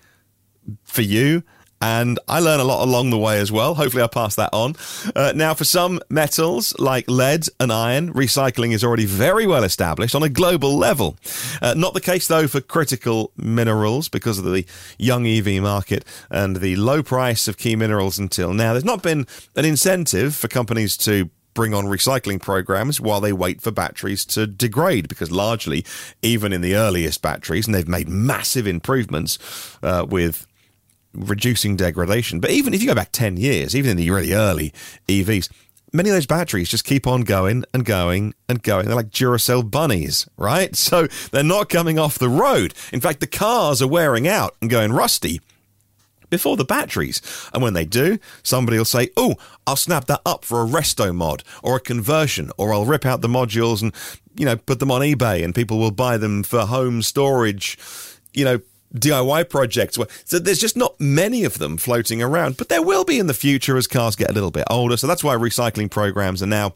for 0.84 1.02
you 1.02 1.44
and 1.82 2.20
I 2.28 2.40
learn 2.40 2.60
a 2.60 2.64
lot 2.64 2.84
along 2.84 3.10
the 3.12 3.18
way 3.18 3.40
as 3.40 3.52
well. 3.52 3.76
Hopefully, 3.76 4.02
I'll 4.02 4.10
pass 4.10 4.36
that 4.36 4.50
on. 4.54 4.76
Uh, 5.16 5.34
now, 5.36 5.54
for 5.54 5.64
some 5.64 6.00
metals 6.10 6.78
like 6.80 7.10
lead 7.10 7.46
and 7.60 7.72
iron, 7.72 8.14
recycling 8.14 8.74
is 8.74 8.84
already 8.84 9.06
very 9.06 9.46
well 9.46 9.64
established 9.64 10.16
on 10.16 10.24
a 10.24 10.30
global 10.30 10.76
level. 10.78 11.18
Uh, 11.62 11.74
not 11.76 11.94
the 11.94 12.02
case, 12.02 12.28
though, 12.28 12.48
for 12.48 12.62
critical 12.62 13.32
minerals 13.38 14.10
because 14.10 14.40
of 14.40 14.46
the 14.46 14.66
young 14.98 15.28
EV 15.28 15.62
market 15.62 16.04
and 16.32 16.58
the 16.58 16.76
low 16.76 17.04
price 17.04 17.48
of 17.48 17.58
key 17.58 17.76
minerals 17.76 18.18
until 18.18 18.54
now. 18.54 18.74
There's 18.74 18.86
not 18.86 19.04
been 19.04 19.28
an 19.56 19.66
incentive 19.66 20.36
for 20.36 20.48
companies 20.48 20.98
to 20.98 21.30
bring 21.54 21.74
on 21.74 21.86
recycling 21.86 22.40
programs 22.40 23.02
while 23.02 23.20
they 23.20 23.34
wait 23.34 23.62
for 23.62 23.72
batteries 23.72 24.24
to 24.24 24.46
degrade 24.46 25.08
because 25.08 25.32
largely 25.32 25.84
even 26.22 26.54
in 26.54 26.62
the 26.62 26.76
earliest 26.76 27.20
batteries 27.24 27.66
and 27.66 27.74
they've 27.74 27.88
made 27.88 28.08
massive 28.08 28.68
improvements 28.68 29.40
uh, 29.82 30.06
with 30.08 30.46
reducing 31.18 31.76
degradation. 31.76 32.40
But 32.40 32.52
even 32.52 32.74
if 32.74 32.82
you 32.82 32.88
go 32.88 32.96
back 32.96 33.12
10 33.12 33.38
years, 33.38 33.76
even 33.76 33.92
in 33.92 33.98
the 33.98 34.10
really 34.10 34.34
early 34.34 34.74
EVs, 35.08 35.50
many 35.94 36.10
of 36.10 36.16
those 36.16 36.26
batteries 36.26 36.70
just 36.70 36.86
keep 36.86 37.08
on 37.08 37.22
going 37.22 37.64
and 37.74 37.86
going 37.86 38.34
and 38.48 38.62
going. 38.62 38.86
They're 38.86 38.96
like 38.96 39.10
Duracell 39.10 39.70
bunnies, 39.70 40.28
right? 40.38 40.76
So 40.88 41.08
they're 41.32 41.44
not 41.44 41.70
coming 41.70 42.00
off 42.00 42.18
the 42.18 42.30
road. 42.30 42.74
In 42.94 43.02
fact, 43.02 43.20
the 43.20 43.28
cars 43.28 43.82
are 43.82 43.88
wearing 43.88 44.28
out 44.28 44.56
and 44.62 44.70
going 44.70 44.94
rusty 44.94 45.42
before 46.30 46.56
the 46.56 46.64
batteries. 46.66 47.22
And 47.54 47.62
when 47.62 47.74
they 47.74 47.84
do, 47.84 48.20
somebody 48.44 48.78
will 48.78 48.86
say, 48.86 49.10
Oh, 49.18 49.36
I'll 49.66 49.76
snap 49.76 50.06
that 50.06 50.22
up 50.26 50.46
for 50.46 50.62
a 50.62 50.66
resto 50.66 51.14
mod 51.14 51.44
or 51.64 51.78
a 51.78 51.82
conversion, 51.82 52.52
or 52.58 52.74
I'll 52.74 52.86
rip 52.86 53.06
out 53.06 53.22
the 53.22 53.28
modules 53.28 53.82
and, 53.82 53.94
you 54.38 54.46
know, 54.46 54.56
put 54.56 54.80
them 54.80 54.92
on 54.92 55.02
eBay 55.02 55.44
and 55.44 55.54
people 55.54 55.78
will 55.78 55.92
buy 55.92 56.18
them 56.18 56.44
for 56.44 56.62
home 56.62 57.02
storage, 57.02 57.78
you 58.34 58.46
know, 58.46 58.60
DIY 58.94 59.50
projects. 59.50 59.98
So 60.26 60.40
there's 60.40 60.60
just 60.60 60.78
not 60.78 61.00
many 61.00 61.44
of 61.44 61.58
them 61.58 61.78
floating 61.78 62.22
around, 62.22 62.58
but 62.58 62.70
there 62.70 62.82
will 62.82 63.04
be 63.04 63.20
in 63.20 63.28
the 63.28 63.34
future 63.34 63.78
as 63.78 63.88
cars 63.88 64.16
get 64.16 64.30
a 64.30 64.34
little 64.34 64.52
bit 64.52 64.66
older. 64.70 64.98
So 64.98 65.08
that's 65.08 65.24
why 65.24 65.36
recycling 65.36 65.92
programs 65.92 66.42
are 66.42 66.48
now 66.48 66.74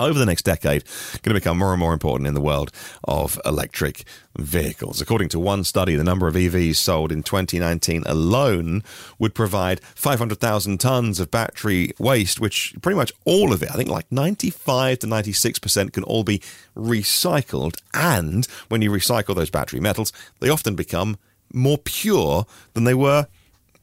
over 0.00 0.18
the 0.18 0.26
next 0.26 0.42
decade 0.42 0.84
going 1.22 1.34
to 1.34 1.40
become 1.40 1.58
more 1.58 1.72
and 1.72 1.80
more 1.80 1.92
important 1.92 2.26
in 2.26 2.34
the 2.34 2.40
world 2.40 2.72
of 3.04 3.38
electric 3.44 4.04
vehicles. 4.36 5.00
According 5.00 5.28
to 5.30 5.38
one 5.38 5.64
study, 5.64 5.94
the 5.94 6.04
number 6.04 6.26
of 6.26 6.34
EVs 6.34 6.76
sold 6.76 7.12
in 7.12 7.22
2019 7.22 8.02
alone 8.06 8.82
would 9.18 9.34
provide 9.34 9.80
500,000 9.94 10.78
tons 10.78 11.20
of 11.20 11.30
battery 11.30 11.92
waste, 11.98 12.40
which 12.40 12.74
pretty 12.80 12.96
much 12.96 13.12
all 13.24 13.52
of 13.52 13.62
it, 13.62 13.70
I 13.70 13.74
think 13.74 13.90
like 13.90 14.10
95 14.10 15.00
to 15.00 15.06
96% 15.06 15.92
can 15.92 16.04
all 16.04 16.24
be 16.24 16.40
recycled. 16.76 17.76
And 17.92 18.46
when 18.68 18.82
you 18.82 18.90
recycle 18.90 19.34
those 19.34 19.50
battery 19.50 19.80
metals, 19.80 20.12
they 20.40 20.48
often 20.48 20.74
become 20.74 21.18
more 21.52 21.78
pure 21.78 22.46
than 22.74 22.84
they 22.84 22.94
were 22.94 23.26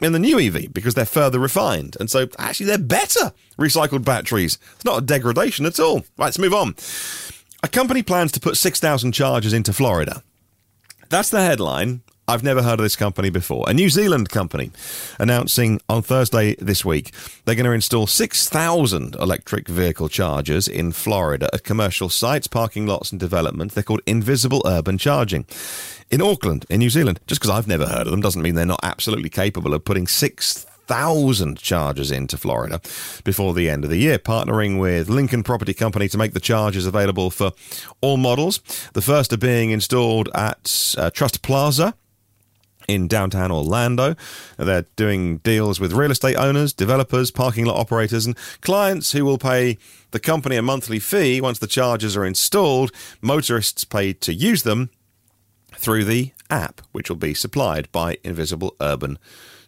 in 0.02 0.14
the 0.14 0.20
new 0.20 0.40
EV 0.40 0.74
because 0.74 0.94
they're 0.94 1.06
further 1.06 1.40
refined. 1.40 1.98
And 2.00 2.10
so 2.10 2.28
actually 2.38 2.68
they're 2.68 2.78
better 2.78 3.34
recycled 3.58 4.06
batteries. 4.06 4.58
It's 4.76 4.86
not 4.86 5.02
a 5.02 5.06
degradation 5.06 5.66
at 5.66 5.80
all. 5.80 5.98
Right, 6.18 6.26
let's 6.26 6.40
move 6.40 6.54
on. 6.54 6.76
A 7.64 7.68
company 7.68 8.04
plans 8.04 8.32
to 8.34 8.40
put 8.40 8.58
6,000 8.58 9.12
chargers 9.12 9.54
into 9.54 9.74
Florida. 9.74 10.24
That's 11.10 11.30
the 11.30 11.42
headline. 11.42 12.02
I've 12.30 12.44
never 12.44 12.62
heard 12.62 12.80
of 12.80 12.84
this 12.84 12.98
company 12.98 13.30
before. 13.30 13.64
A 13.70 13.74
New 13.74 13.90
Zealand 13.90 14.30
company 14.30 14.72
announcing 15.18 15.80
on 15.88 16.02
Thursday 16.02 16.56
this 16.56 16.84
week 16.84 17.14
they're 17.46 17.56
going 17.56 17.66
to 17.66 17.72
install 17.72 18.06
6,000 18.06 19.16
electric 19.16 19.70
vehicle 19.70 20.10
chargers 20.10 20.68
in 20.68 20.92
Florida 20.92 21.50
at 21.54 21.64
commercial 21.64 22.10
sites, 22.10 22.46
parking 22.46 22.86
lots, 22.86 23.12
and 23.12 23.20
developments. 23.20 23.76
They're 23.76 23.84
called 23.84 24.02
Invisible 24.06 24.62
Urban 24.66 24.98
Charging 24.98 25.46
in 26.12 26.22
Auckland, 26.22 26.66
in 26.70 26.80
New 26.80 26.90
Zealand. 26.90 27.22
Just 27.28 27.40
because 27.40 27.50
I've 27.50 27.66
never 27.66 27.88
heard 27.88 28.08
of 28.08 28.12
them 28.12 28.20
doesn't 28.20 28.42
mean 28.42 28.56
they're 28.56 28.66
not 28.66 28.82
absolutely 28.84 29.30
capable 29.30 29.74
of 29.74 29.86
putting 29.86 30.06
6,000 30.06 31.58
chargers 31.58 32.12
into 32.12 32.36
Florida 32.36 32.82
before 33.24 33.54
the 33.54 33.70
end 33.70 33.86
of 33.86 33.90
the 33.90 34.00
year, 34.00 34.20
partnering 34.20 34.82
with 34.82 35.08
Lincoln 35.08 35.44
Property 35.44 35.74
Company 35.74 36.10
to 36.10 36.18
make 36.18 36.34
the 36.34 36.42
chargers 36.42 36.86
available 36.86 37.30
for 37.30 37.54
all 38.02 38.18
models. 38.18 38.58
The 38.92 39.02
first 39.02 39.32
are 39.32 39.38
being 39.38 39.72
installed 39.72 40.28
at 40.36 40.96
uh, 40.98 41.10
Truist 41.10 41.42
Plaza 41.42 41.96
in 42.88 43.08
downtown 43.08 43.52
Orlando. 43.52 44.16
They're 44.58 44.86
doing 44.96 45.38
deals 45.40 45.80
with 45.80 45.94
real 45.94 46.12
estate 46.12 46.36
owners, 46.36 46.74
developers, 46.74 47.32
parking 47.32 47.66
lot 47.66 47.78
operators, 47.78 48.26
and 48.26 48.38
clients 48.62 49.12
who 49.12 49.26
will 49.26 49.38
pay 49.38 49.78
the 50.12 50.20
company 50.20 50.56
a 50.56 50.62
monthly 50.62 51.00
fee 51.00 51.42
once 51.42 51.60
the 51.60 51.68
chargers 51.68 52.16
are 52.16 52.26
installed. 52.26 52.92
Motorists 53.22 53.84
pay 53.84 54.14
to 54.14 54.34
use 54.34 54.64
them 54.64 54.90
through 55.76 56.06
the 56.06 56.32
app, 56.50 56.82
which 56.92 57.10
will 57.10 57.18
be 57.18 57.34
supplied 57.34 57.92
by 57.92 58.18
Invisible 58.24 58.76
Urban 58.82 59.20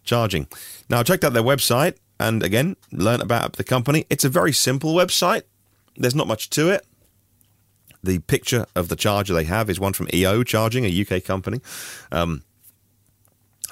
Charging. 0.03 0.47
Now, 0.89 0.99
I 0.99 1.03
checked 1.03 1.23
out 1.23 1.33
their 1.33 1.43
website 1.43 1.95
and 2.19 2.43
again, 2.43 2.75
learn 2.91 3.21
about 3.21 3.53
the 3.53 3.63
company. 3.63 4.05
It's 4.09 4.25
a 4.25 4.29
very 4.29 4.51
simple 4.51 4.93
website, 4.93 5.43
there's 5.95 6.15
not 6.15 6.27
much 6.27 6.49
to 6.51 6.69
it. 6.69 6.85
The 8.03 8.19
picture 8.19 8.65
of 8.75 8.87
the 8.87 8.95
charger 8.95 9.33
they 9.33 9.43
have 9.43 9.69
is 9.69 9.79
one 9.79 9.93
from 9.93 10.07
EO 10.13 10.43
Charging, 10.43 10.85
a 10.85 11.01
UK 11.01 11.23
company. 11.23 11.59
Um, 12.11 12.43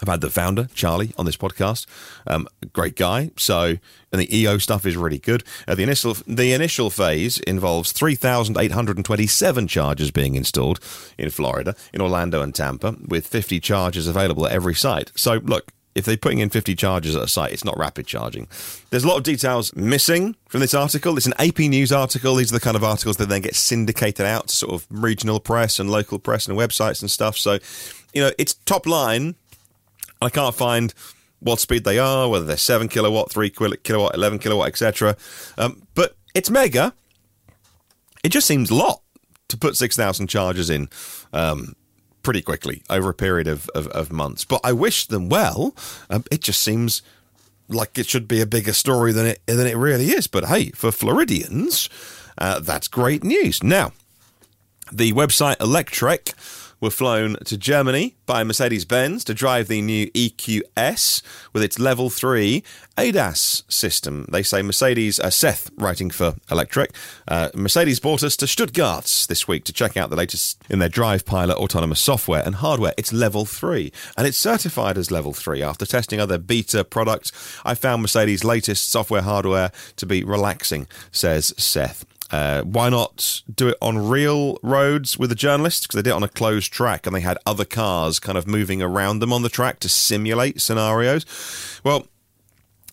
I've 0.01 0.07
had 0.07 0.21
the 0.21 0.29
founder, 0.29 0.67
Charlie, 0.73 1.13
on 1.17 1.25
this 1.25 1.37
podcast. 1.37 1.85
Um, 2.27 2.47
great 2.73 2.95
guy. 2.95 3.31
So, 3.37 3.77
and 4.11 4.21
the 4.21 4.37
EO 4.37 4.57
stuff 4.57 4.85
is 4.85 4.95
really 4.95 5.19
good. 5.19 5.43
Uh, 5.67 5.75
the 5.75 5.83
initial 5.83 6.15
the 6.27 6.53
initial 6.53 6.89
phase 6.89 7.39
involves 7.39 7.91
3,827 7.91 9.67
chargers 9.67 10.11
being 10.11 10.35
installed 10.35 10.79
in 11.17 11.29
Florida, 11.29 11.75
in 11.93 12.01
Orlando 12.01 12.41
and 12.41 12.53
Tampa, 12.53 12.95
with 13.07 13.27
50 13.27 13.59
chargers 13.59 14.07
available 14.07 14.45
at 14.45 14.51
every 14.51 14.75
site. 14.75 15.11
So, 15.15 15.35
look, 15.43 15.71
if 15.97 16.05
they're 16.05 16.15
putting 16.15 16.39
in 16.39 16.51
50 16.51 16.75
chargers 16.75 17.15
at 17.15 17.23
a 17.23 17.27
site, 17.27 17.51
it's 17.51 17.65
not 17.65 17.75
rapid 17.75 18.05
charging. 18.05 18.47
There's 18.91 19.03
a 19.03 19.07
lot 19.07 19.17
of 19.17 19.23
details 19.23 19.75
missing 19.75 20.35
from 20.47 20.59
this 20.59 20.75
article. 20.75 21.17
It's 21.17 21.25
an 21.25 21.33
AP 21.39 21.57
News 21.57 21.91
article. 21.91 22.35
These 22.35 22.51
are 22.51 22.55
the 22.55 22.61
kind 22.61 22.77
of 22.77 22.83
articles 22.83 23.17
that 23.17 23.29
then 23.29 23.41
get 23.41 23.55
syndicated 23.55 24.25
out 24.27 24.49
to 24.49 24.55
sort 24.55 24.73
of 24.73 24.85
regional 24.91 25.39
press 25.39 25.79
and 25.79 25.89
local 25.89 26.19
press 26.19 26.47
and 26.47 26.55
websites 26.55 27.01
and 27.01 27.09
stuff. 27.09 27.35
So, 27.35 27.57
you 28.13 28.21
know, 28.21 28.31
it's 28.37 28.53
top 28.53 28.85
line 28.85 29.33
I 30.21 30.29
can't 30.29 30.55
find 30.55 30.93
what 31.39 31.59
speed 31.59 31.83
they 31.83 32.00
are, 32.00 32.29
whether 32.29 32.45
they're 32.45 32.57
7 32.57 32.88
kilowatt, 32.88 33.31
3 33.31 33.50
kilowatt, 33.50 34.15
11 34.15 34.39
kilowatt, 34.39 34.67
etc. 34.67 35.15
Um, 35.57 35.83
but 35.93 36.15
it's 36.33 36.50
mega. 36.50 36.93
It 38.24 38.29
just 38.29 38.47
seems 38.47 38.69
a 38.69 38.75
lot 38.75 39.01
to 39.50 39.57
put 39.57 39.77
6,000 39.77 40.27
chargers 40.27 40.69
in 40.69 40.89
um, 41.33 41.75
pretty 42.24 42.41
quickly 42.41 42.83
over 42.89 43.09
a 43.09 43.13
period 43.13 43.47
of, 43.47 43.69
of, 43.69 43.88
of, 43.88 44.12
months. 44.12 44.43
But 44.43 44.62
I 44.63 44.74
wish 44.74 45.05
them 45.05 45.29
well. 45.29 45.75
Um, 46.09 46.24
it 46.31 46.41
just 46.41 46.62
seems 46.62 47.01
like 47.69 47.97
it 47.97 48.07
should 48.07 48.27
be 48.27 48.41
a 48.41 48.45
bigger 48.45 48.74
story 48.74 49.12
than 49.13 49.27
it, 49.27 49.41
than 49.45 49.67
it 49.67 49.77
really 49.77 50.07
is. 50.07 50.27
But 50.27 50.45
hey, 50.45 50.71
for 50.71 50.91
Floridians, 50.91 51.89
uh, 52.38 52.59
that's 52.59 52.88
great 52.88 53.24
news. 53.24 53.63
Now, 53.63 53.93
the 54.91 55.13
website 55.13 55.57
Electrek 55.57 56.33
were 56.79 56.89
flown 56.89 57.36
to 57.46 57.57
Germany 57.57 58.15
by 58.25 58.43
Mercedes 58.43 58.86
Benz 58.86 59.24
to 59.25 59.34
drive 59.34 59.67
the 59.67 59.81
new 59.81 60.07
EQS 60.12 61.22
with 61.53 61.63
its 61.63 61.79
level 61.79 62.10
3 62.10 62.63
ADAS 62.98 63.63
system. 63.67 64.25
They 64.31 64.43
say 64.43 64.62
Mercedes, 64.62 65.19
uh, 65.19 65.29
Seth 65.29 65.69
writing 65.77 66.10
for 66.10 66.34
Electrek, 66.50 66.89
uh, 67.27 67.50
Mercedes 67.55 68.00
brought 68.00 68.24
us 68.24 68.36
to 68.38 68.48
Stuttgart 68.48 69.25
this 69.29 69.48
week 69.48 69.63
to 69.65 69.74
check 69.74 69.98
out 69.98 70.10
the 70.10 70.15
latest 70.15 70.62
in 70.69 70.79
their 70.79 70.89
Drive 70.89 71.25
Pilot 71.25 71.57
autonomous 71.57 72.00
software 72.00 72.43
and 72.46 72.55
hardware. 72.55 72.93
It's 72.98 73.13
level 73.13 73.46
3 73.46 73.91
and 74.17 74.27
it's 74.27 74.38
certified 74.38 74.98
as 74.98 75.12
level 75.12 75.34
3. 75.34 75.62
After 75.63 75.86
testing 75.86 76.19
other 76.19 76.38
beta 76.38 76.84
products, 76.84 77.31
I 77.65 77.75
found 77.75 78.01
Mercedes' 78.01 78.43
latest 78.43 78.89
software 78.91 79.22
hardware 79.22 79.72
to 79.96 80.05
be 80.05 80.24
relaxing, 80.24 80.88
says 81.12 81.53
Seth. 81.57 82.05
Uh, 82.31 82.62
why 82.63 82.89
not 82.89 83.41
do 83.53 83.69
it 83.69 83.77
on 83.81 83.98
real 84.10 84.57
roads 84.62 85.17
with 85.17 85.31
a 85.31 85.36
journalist? 85.36 85.84
Because 85.84 85.96
they 85.96 86.01
did 86.01 86.10
it 86.10 86.15
on 86.15 86.24
a 86.24 86.27
closed 86.27 86.72
track 86.74 87.07
and 87.07 87.15
they 87.15 87.22
had 87.22 87.38
other 87.46 87.65
cars 87.65 88.19
kind 88.19 88.38
of 88.38 88.48
moving 88.48 88.81
around 88.81 89.19
them 89.19 89.31
on 89.31 89.43
the 89.43 89.50
track 89.50 89.79
to 89.79 89.89
simulate 89.89 90.62
scenarios. 90.62 91.25
Well, 91.84 92.07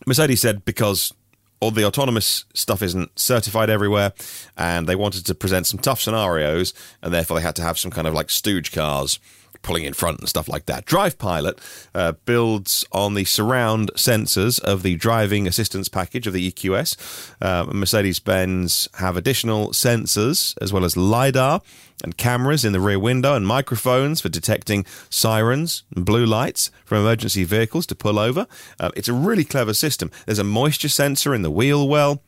Mercedes 0.07 0.41
said 0.41 0.65
because 0.65 1.13
all 1.61 1.71
the 1.71 1.85
autonomous 1.85 2.45
stuff 2.53 2.83
isn't 2.83 3.19
certified 3.19 3.71
everywhere 3.71 4.13
and 4.57 4.87
they 4.87 4.95
wanted 4.95 5.25
to 5.27 5.35
present 5.35 5.67
some 5.67 5.81
tough 5.81 6.01
scenarios 6.01 6.75
and 7.03 7.13
therefore 7.13 7.39
they 7.39 7.43
had 7.43 7.57
to 7.57 7.63
have 7.63 7.79
some 7.79 7.91
kind 7.91 8.07
of 8.07 8.15
like 8.15 8.29
stooge 8.31 8.71
cars 8.71 9.19
pulling 9.65 9.85
in 9.85 9.95
front 9.95 10.21
and 10.21 10.29
stuff 10.29 10.49
like 10.49 10.67
that. 10.67 10.85
Drive 10.85 11.19
Pilot 11.19 11.59
uh, 11.95 12.13
builds 12.25 12.85
on 12.93 13.15
the 13.15 13.25
surround 13.25 13.91
sensors 13.95 14.61
of 14.61 14.85
the 14.85 14.95
driving 14.95 15.49
assistance 15.49 15.89
package 15.89 16.29
of 16.29 16.33
the 16.33 16.53
EQS. 16.53 17.33
Uh, 17.43 17.65
Mercedes 17.73 18.21
Benz 18.21 18.89
have 18.99 19.17
additional 19.17 19.71
sensors 19.71 20.57
as 20.61 20.73
well 20.73 20.85
as 20.85 20.97
LiDAR 20.97 21.61
and 22.05 22.17
cameras 22.17 22.65
in 22.65 22.73
the 22.73 22.81
rear 22.81 22.99
window 22.99 23.35
and 23.35 23.47
microphones 23.47 24.21
for 24.21 24.29
detecting 24.29 24.85
sirens 25.09 25.85
and 25.97 26.05
blue 26.05 26.27
lights 26.27 26.71
from 26.85 26.99
emergency 26.99 27.45
vehicles 27.45 27.87
to 27.87 27.95
pull 27.95 28.19
over. 28.19 28.47
Uh, 28.79 28.91
it's 28.95 29.09
a 29.09 29.13
really 29.13 29.45
clever 29.45 29.75
system. 29.75 30.11
There's 30.27 30.39
a 30.39 30.45
moisture 30.45 30.89
sensor 30.89 31.35
in 31.35 31.43
the 31.43 31.51
wheel 31.51 31.89
well 31.89 32.23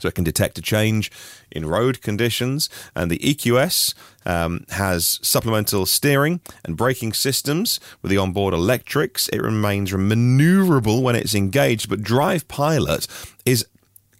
so 0.00 0.08
it 0.08 0.14
can 0.14 0.24
detect 0.24 0.58
a 0.58 0.62
change 0.62 1.10
in 1.50 1.66
road 1.66 2.02
conditions. 2.02 2.68
And 2.94 3.10
the 3.10 3.18
EQS 3.18 3.94
um, 4.24 4.64
has 4.70 5.18
supplemental 5.22 5.86
steering 5.86 6.40
and 6.64 6.76
braking 6.76 7.12
systems 7.12 7.80
with 8.02 8.10
the 8.10 8.18
onboard 8.18 8.54
electrics. 8.54 9.28
It 9.28 9.42
remains 9.42 9.92
maneuverable 9.92 11.02
when 11.02 11.16
it's 11.16 11.34
engaged, 11.34 11.88
but 11.88 12.02
Drive 12.02 12.48
Pilot 12.48 13.06
is 13.44 13.66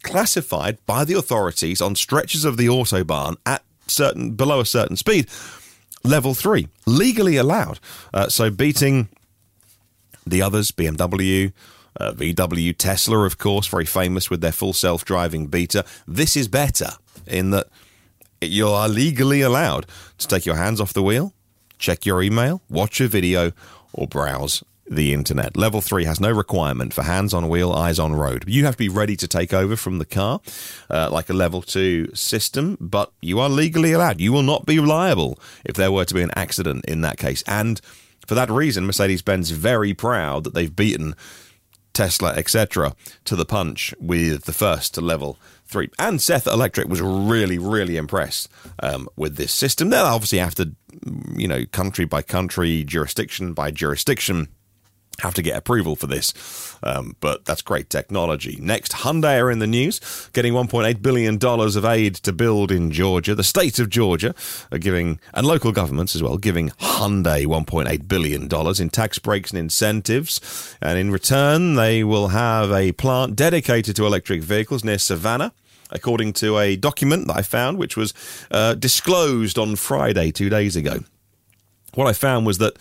classified 0.03 0.79
by 0.87 1.05
the 1.05 1.15
authorities 1.15 1.81
on 1.81 1.97
stretches 1.97 2.45
of 2.45 2.57
the 2.57 2.67
autobahn 2.67 3.37
at 3.45 3.63
certain 3.89 4.33
below 4.33 4.61
a 4.61 4.67
certain 4.67 4.97
speed 4.97 5.29
level 6.05 6.35
3 6.35 6.69
legally 6.87 7.37
allowed 7.37 7.81
uh, 8.15 8.29
so 8.29 8.51
beating 8.51 9.09
the 10.25 10.43
others 10.43 10.71
BMW 10.71 11.53
uh, 12.01 12.13
VW, 12.13 12.77
Tesla, 12.77 13.21
of 13.21 13.39
course, 13.39 13.67
very 13.67 13.85
famous 13.85 14.31
with 14.31 14.41
their 14.41 14.53
full 14.53 14.73
self 14.73 15.05
driving 15.05 15.47
beta. 15.47 15.85
This 16.07 16.37
is 16.37 16.49
better 16.49 16.91
in 17.27 17.51
that 17.51 17.67
you 18.41 18.69
are 18.69 18.89
legally 18.89 19.41
allowed 19.41 19.87
to 20.19 20.29
take 20.29 20.47
your 20.47 20.57
hands 20.57 20.81
off 20.81 20.93
the 20.93 21.03
wheel, 21.03 21.33
check 21.79 22.07
your 22.07 22.23
email, 22.23 22.63
watch 22.69 23.01
a 23.01 23.09
video, 23.09 23.53
or 23.93 24.07
browse 24.07 24.63
the 24.89 25.13
internet. 25.13 25.57
Level 25.57 25.81
3 25.81 26.05
has 26.05 26.21
no 26.21 26.31
requirement 26.31 26.95
for 26.95 27.03
hands 27.03 27.35
on 27.35 27.49
wheel, 27.49 27.73
eyes 27.73 27.99
on 27.99 28.15
road. 28.15 28.45
You 28.47 28.65
have 28.67 28.75
to 28.75 28.79
be 28.79 28.89
ready 28.89 29.17
to 29.17 29.27
take 29.27 29.53
over 29.53 29.75
from 29.77 29.99
the 29.99 30.05
car, 30.05 30.41
uh, 30.89 31.09
like 31.11 31.29
a 31.29 31.33
level 31.33 31.63
2 31.63 32.15
system, 32.15 32.77
but 32.81 33.13
you 33.21 33.41
are 33.41 33.49
legally 33.49 33.93
allowed. 33.93 34.21
You 34.21 34.33
will 34.33 34.43
not 34.43 34.67
be 34.67 34.79
liable 34.79 35.39
if 35.65 35.75
there 35.75 35.91
were 35.91 36.05
to 36.05 36.15
be 36.15 36.23
an 36.23 36.31
accident 36.37 36.85
in 36.85 37.01
that 37.01 37.19
case. 37.19 37.43
And 37.47 37.81
for 38.27 38.35
that 38.35 38.51
reason, 38.51 38.87
Mercedes 38.87 39.23
Benz 39.23 39.51
very 39.51 39.95
proud 39.95 40.45
that 40.45 40.55
they've 40.55 40.75
beaten 40.75 41.15
Tesla, 41.97 42.35
etc., 42.35 42.95
to 43.25 43.35
the 43.35 43.47
punch 43.47 43.95
with 43.99 44.45
the 44.45 44.53
first 44.53 45.01
level 45.01 45.39
three. 45.65 45.89
And 45.99 46.21
Seth 46.21 46.45
Electrek 46.45 46.89
was 46.89 47.01
really, 47.01 47.59
really 47.59 47.97
impressed 47.97 48.51
um, 48.83 49.09
with 49.17 49.37
this 49.37 49.53
system. 49.53 49.89
They'll 49.89 50.05
obviously 50.05 50.39
have 50.39 50.55
to, 50.57 50.73
you 51.35 51.49
know, 51.49 51.65
country 51.65 52.05
by 52.05 52.21
country, 52.21 52.85
jurisdiction 52.85 53.55
by 53.55 53.71
jurisdiction, 53.71 54.49
have 55.21 55.35
to 55.35 55.43
get 55.43 55.57
approval 55.57 55.97
for 55.97 56.07
this. 56.07 56.77
Um, 56.83 57.17
but 57.21 57.45
that's 57.45 57.63
great 57.63 57.91
technology. 57.91 58.59
Next, 58.61 58.93
Hyundai 58.93 59.41
are 59.41 59.51
in 59.51 59.59
the 59.59 59.67
news, 59.67 60.31
getting 60.33 60.53
$1.8 60.53 61.03
billion 61.03 61.39
of 61.43 61.85
aid 61.85 62.15
to 62.17 62.33
build 62.33 62.71
in 62.71 62.91
Georgia. 62.91 63.35
The 63.35 63.45
state 63.45 63.79
of 63.79 63.89
Georgia 63.89 64.35
are 64.71 64.79
giving, 64.79 65.19
and 65.33 65.47
local 65.47 65.73
governments 65.73 66.15
as 66.15 66.23
well, 66.23 66.37
giving 66.37 66.71
Hyundai 66.71 67.47
$1.8 67.47 68.09
billion 68.09 68.49
in 68.81 68.91
tax 68.91 69.19
breaks 69.19 69.51
and 69.51 69.59
incentives. 69.59 70.77
And 70.81 70.99
in 70.99 71.11
return, 71.11 71.75
they 71.75 72.05
will 72.05 72.29
have 72.29 72.71
a 72.73 72.93
plant 72.93 73.37
dedicated 73.37 73.97
to 73.97 74.07
electric 74.07 74.43
vehicles 74.43 74.85
near 74.85 74.99
Savannah 74.99 75.53
according 75.91 76.33
to 76.33 76.59
a 76.59 76.75
document 76.75 77.29
that 77.29 77.37
I 77.37 77.43
found, 77.43 77.79
which 77.79 77.97
was 77.97 78.13
uh, 78.51 78.75
disclosed 78.75 79.57
on 79.57 79.77
Friday, 79.77 80.33
two 80.33 80.49
days 80.49 80.75
ago. 80.75 80.99
What 81.95 82.09
I 82.09 82.13
found 82.13 82.45
was 82.45 82.59
that 82.59 82.77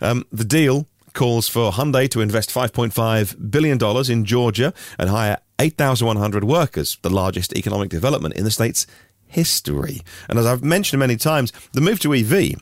um, 0.00 0.24
the 0.32 0.44
deal 0.44 0.86
calls 1.18 1.48
for 1.48 1.72
Hyundai 1.72 2.08
to 2.10 2.20
invest 2.20 2.48
$5.5 2.48 3.50
billion 3.50 3.76
in 4.08 4.24
Georgia 4.24 4.72
and 5.00 5.10
hire 5.10 5.38
8,100 5.58 6.44
workers, 6.44 6.96
the 7.02 7.10
largest 7.10 7.52
economic 7.56 7.88
development 7.88 8.36
in 8.36 8.44
the 8.44 8.52
state's 8.52 8.86
history. 9.26 10.02
And 10.28 10.38
as 10.38 10.46
I've 10.46 10.62
mentioned 10.62 11.00
many 11.00 11.16
times, 11.16 11.52
the 11.72 11.80
move 11.80 11.98
to 12.00 12.14
EV 12.14 12.54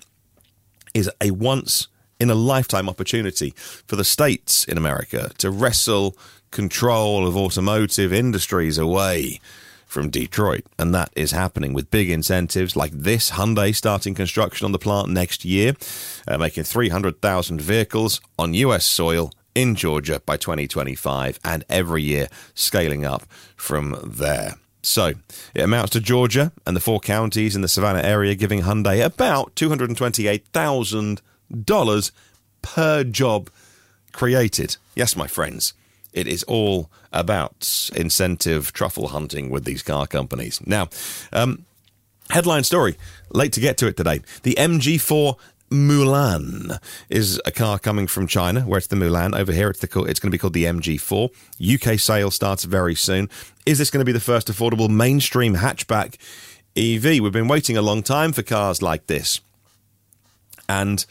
is 0.94 1.10
a 1.20 1.32
once 1.32 1.88
in 2.18 2.30
a 2.30 2.34
lifetime 2.34 2.88
opportunity 2.88 3.52
for 3.56 3.96
the 3.96 4.04
states 4.04 4.64
in 4.64 4.78
America 4.78 5.30
to 5.36 5.50
wrestle 5.50 6.16
control 6.50 7.26
of 7.26 7.36
automotive 7.36 8.10
industries 8.10 8.78
away 8.78 9.38
from 9.86 10.10
Detroit. 10.10 10.66
And 10.78 10.94
that 10.94 11.10
is 11.16 11.30
happening 11.30 11.72
with 11.72 11.90
big 11.90 12.10
incentives 12.10 12.76
like 12.76 12.92
this 12.92 13.30
Hyundai 13.30 13.74
starting 13.74 14.14
construction 14.14 14.66
on 14.66 14.72
the 14.72 14.78
plant 14.78 15.08
next 15.08 15.42
year, 15.44 15.74
uh, 16.28 16.36
making 16.36 16.64
300,000 16.64 17.60
vehicles 17.60 18.20
on 18.38 18.52
US 18.52 18.84
soil 18.84 19.32
in 19.54 19.74
Georgia 19.74 20.20
by 20.26 20.36
2025, 20.36 21.40
and 21.42 21.64
every 21.70 22.02
year 22.02 22.28
scaling 22.54 23.06
up 23.06 23.22
from 23.56 23.96
there. 24.04 24.56
So 24.82 25.14
it 25.54 25.62
amounts 25.62 25.92
to 25.92 26.00
Georgia 26.00 26.52
and 26.66 26.76
the 26.76 26.80
four 26.80 27.00
counties 27.00 27.56
in 27.56 27.62
the 27.62 27.68
Savannah 27.68 28.02
area 28.02 28.34
giving 28.34 28.60
Hyundai 28.62 29.02
about 29.04 29.54
$228,000 29.56 32.10
per 32.62 33.04
job 33.04 33.50
created. 34.12 34.76
Yes, 34.94 35.16
my 35.16 35.26
friends. 35.26 35.74
It 36.16 36.26
is 36.26 36.42
all 36.44 36.90
about 37.12 37.90
incentive 37.94 38.72
truffle 38.72 39.08
hunting 39.08 39.50
with 39.50 39.64
these 39.64 39.82
car 39.82 40.06
companies. 40.06 40.60
Now, 40.66 40.88
um, 41.30 41.66
headline 42.30 42.64
story, 42.64 42.96
late 43.30 43.52
to 43.52 43.60
get 43.60 43.76
to 43.78 43.86
it 43.86 43.98
today. 43.98 44.22
The 44.42 44.54
MG4 44.54 45.36
Mulan 45.70 46.80
is 47.10 47.38
a 47.44 47.52
car 47.52 47.78
coming 47.78 48.06
from 48.06 48.26
China, 48.26 48.62
where 48.62 48.78
it's 48.78 48.86
the 48.86 48.96
Mulan. 48.96 49.38
Over 49.38 49.52
here, 49.52 49.68
it's, 49.68 49.80
the, 49.80 50.02
it's 50.04 50.18
going 50.18 50.30
to 50.30 50.34
be 50.34 50.38
called 50.38 50.54
the 50.54 50.64
MG4. 50.64 51.30
UK 51.74 52.00
sale 52.00 52.30
starts 52.30 52.64
very 52.64 52.94
soon. 52.94 53.28
Is 53.66 53.76
this 53.76 53.90
going 53.90 54.00
to 54.00 54.06
be 54.06 54.12
the 54.12 54.18
first 54.18 54.48
affordable 54.48 54.88
mainstream 54.88 55.56
hatchback 55.56 56.16
EV? 56.76 57.20
We've 57.20 57.30
been 57.30 57.48
waiting 57.48 57.76
a 57.76 57.82
long 57.82 58.02
time 58.02 58.32
for 58.32 58.42
cars 58.42 58.80
like 58.80 59.06
this. 59.06 59.40
And 60.66 61.04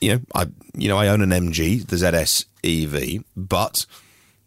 you 0.00 0.14
know, 0.14 0.20
I 0.34 0.48
you 0.74 0.88
know 0.88 0.98
I 0.98 1.06
own 1.06 1.22
an 1.22 1.30
MG, 1.30 1.86
the 1.86 1.96
ZS 1.96 2.46
EV, 2.64 3.24
but 3.36 3.86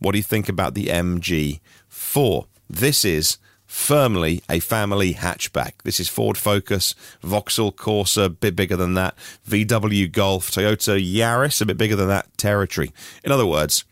what 0.06 0.12
do 0.12 0.20
you 0.20 0.24
think 0.24 0.48
about 0.48 0.76
the 0.76 0.86
MG4? 0.86 2.46
This 2.70 3.04
is 3.04 3.40
firmly 3.66 4.44
a 4.48 4.60
family 4.60 5.16
hatchback. 5.16 5.82
This 5.84 6.00
is 6.00 6.08
Ford 6.08 6.38
Focus, 6.38 6.94
Vauxhall 7.24 7.72
Corsa, 7.72 8.26
a 8.26 8.30
bit 8.30 8.56
bigger 8.56 8.76
than 8.76 8.94
that, 8.94 9.16
VW 9.50 10.12
Golf, 10.12 10.52
Toyota 10.52 11.04
Yaris, 11.04 11.60
a 11.60 11.66
bit 11.66 11.80
bigger 11.80 11.96
than 11.96 12.08
that, 12.10 12.38
Territory. 12.38 12.92
In 13.24 13.32
other 13.32 13.48
words, 13.48 13.84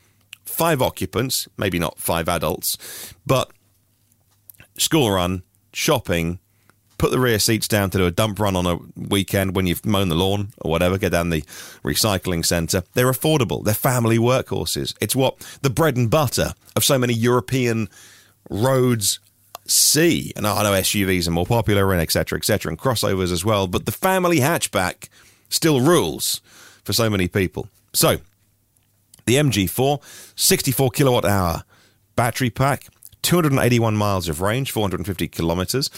five 0.46 0.84
occupants, 0.84 1.48
maybe 1.58 1.80
not 1.80 1.98
five 1.98 2.30
adults, 2.30 2.78
but 3.26 3.50
school 4.78 5.10
run, 5.10 5.42
shopping, 5.74 6.38
put 6.98 7.12
the 7.12 7.20
rear 7.20 7.40
seats 7.40 7.68
down 7.68 7.90
to 7.92 7.98
do 7.98 8.06
a 8.06 8.12
dump 8.12 8.40
run 8.40 8.56
on 8.56 8.66
a 8.66 8.78
weekend 8.96 9.56
when 9.56 9.68
you've 9.68 9.86
mown 9.86 10.10
the 10.10 10.16
lawn 10.16 10.54
or 10.62 10.72
whatever, 10.72 10.98
go 10.98 11.10
down 11.10 11.30
the 11.30 11.42
recycling 11.84 12.46
centre. 12.46 12.84
They're 12.94 13.12
affordable. 13.12 13.64
They're 13.64 13.74
family 13.74 14.18
workhorses. 14.18 14.96
It's 15.02 15.16
what 15.16 15.38
the 15.62 15.70
bread 15.70 15.98
and 15.98 16.10
butter 16.10 16.54
of 16.76 16.84
so 16.84 16.98
many 16.98 17.14
European 17.14 17.90
roads 18.50 19.20
see. 19.66 20.34
And 20.36 20.46
I 20.46 20.64
know 20.64 20.72
SUVs 20.72 21.28
are 21.28 21.32
more 21.32 21.46
popular 21.46 21.92
and 21.92 22.02
etc. 22.02 22.38
etc. 22.38 22.70
and 22.72 22.80
crossovers 22.80 23.32
as 23.32 23.46
well, 23.46 23.68
but 23.68 23.86
the 23.86 23.92
family 23.92 24.40
hatchback 24.40 25.10
still 25.50 25.82
rules 25.82 26.42
for 26.84 26.94
so 26.94 27.10
many 27.10 27.28
people. 27.28 27.68
So 27.94 28.18
the 29.26 29.36
MG4, 29.36 30.02
64 30.36 30.92
kilowatt 30.92 31.26
hour 31.26 31.64
battery 32.16 32.50
pack, 32.50 32.88
281 33.22 33.96
miles 33.96 34.28
of 34.28 34.42
range, 34.42 34.72
450 34.72 35.28
kilometers. 35.30 35.90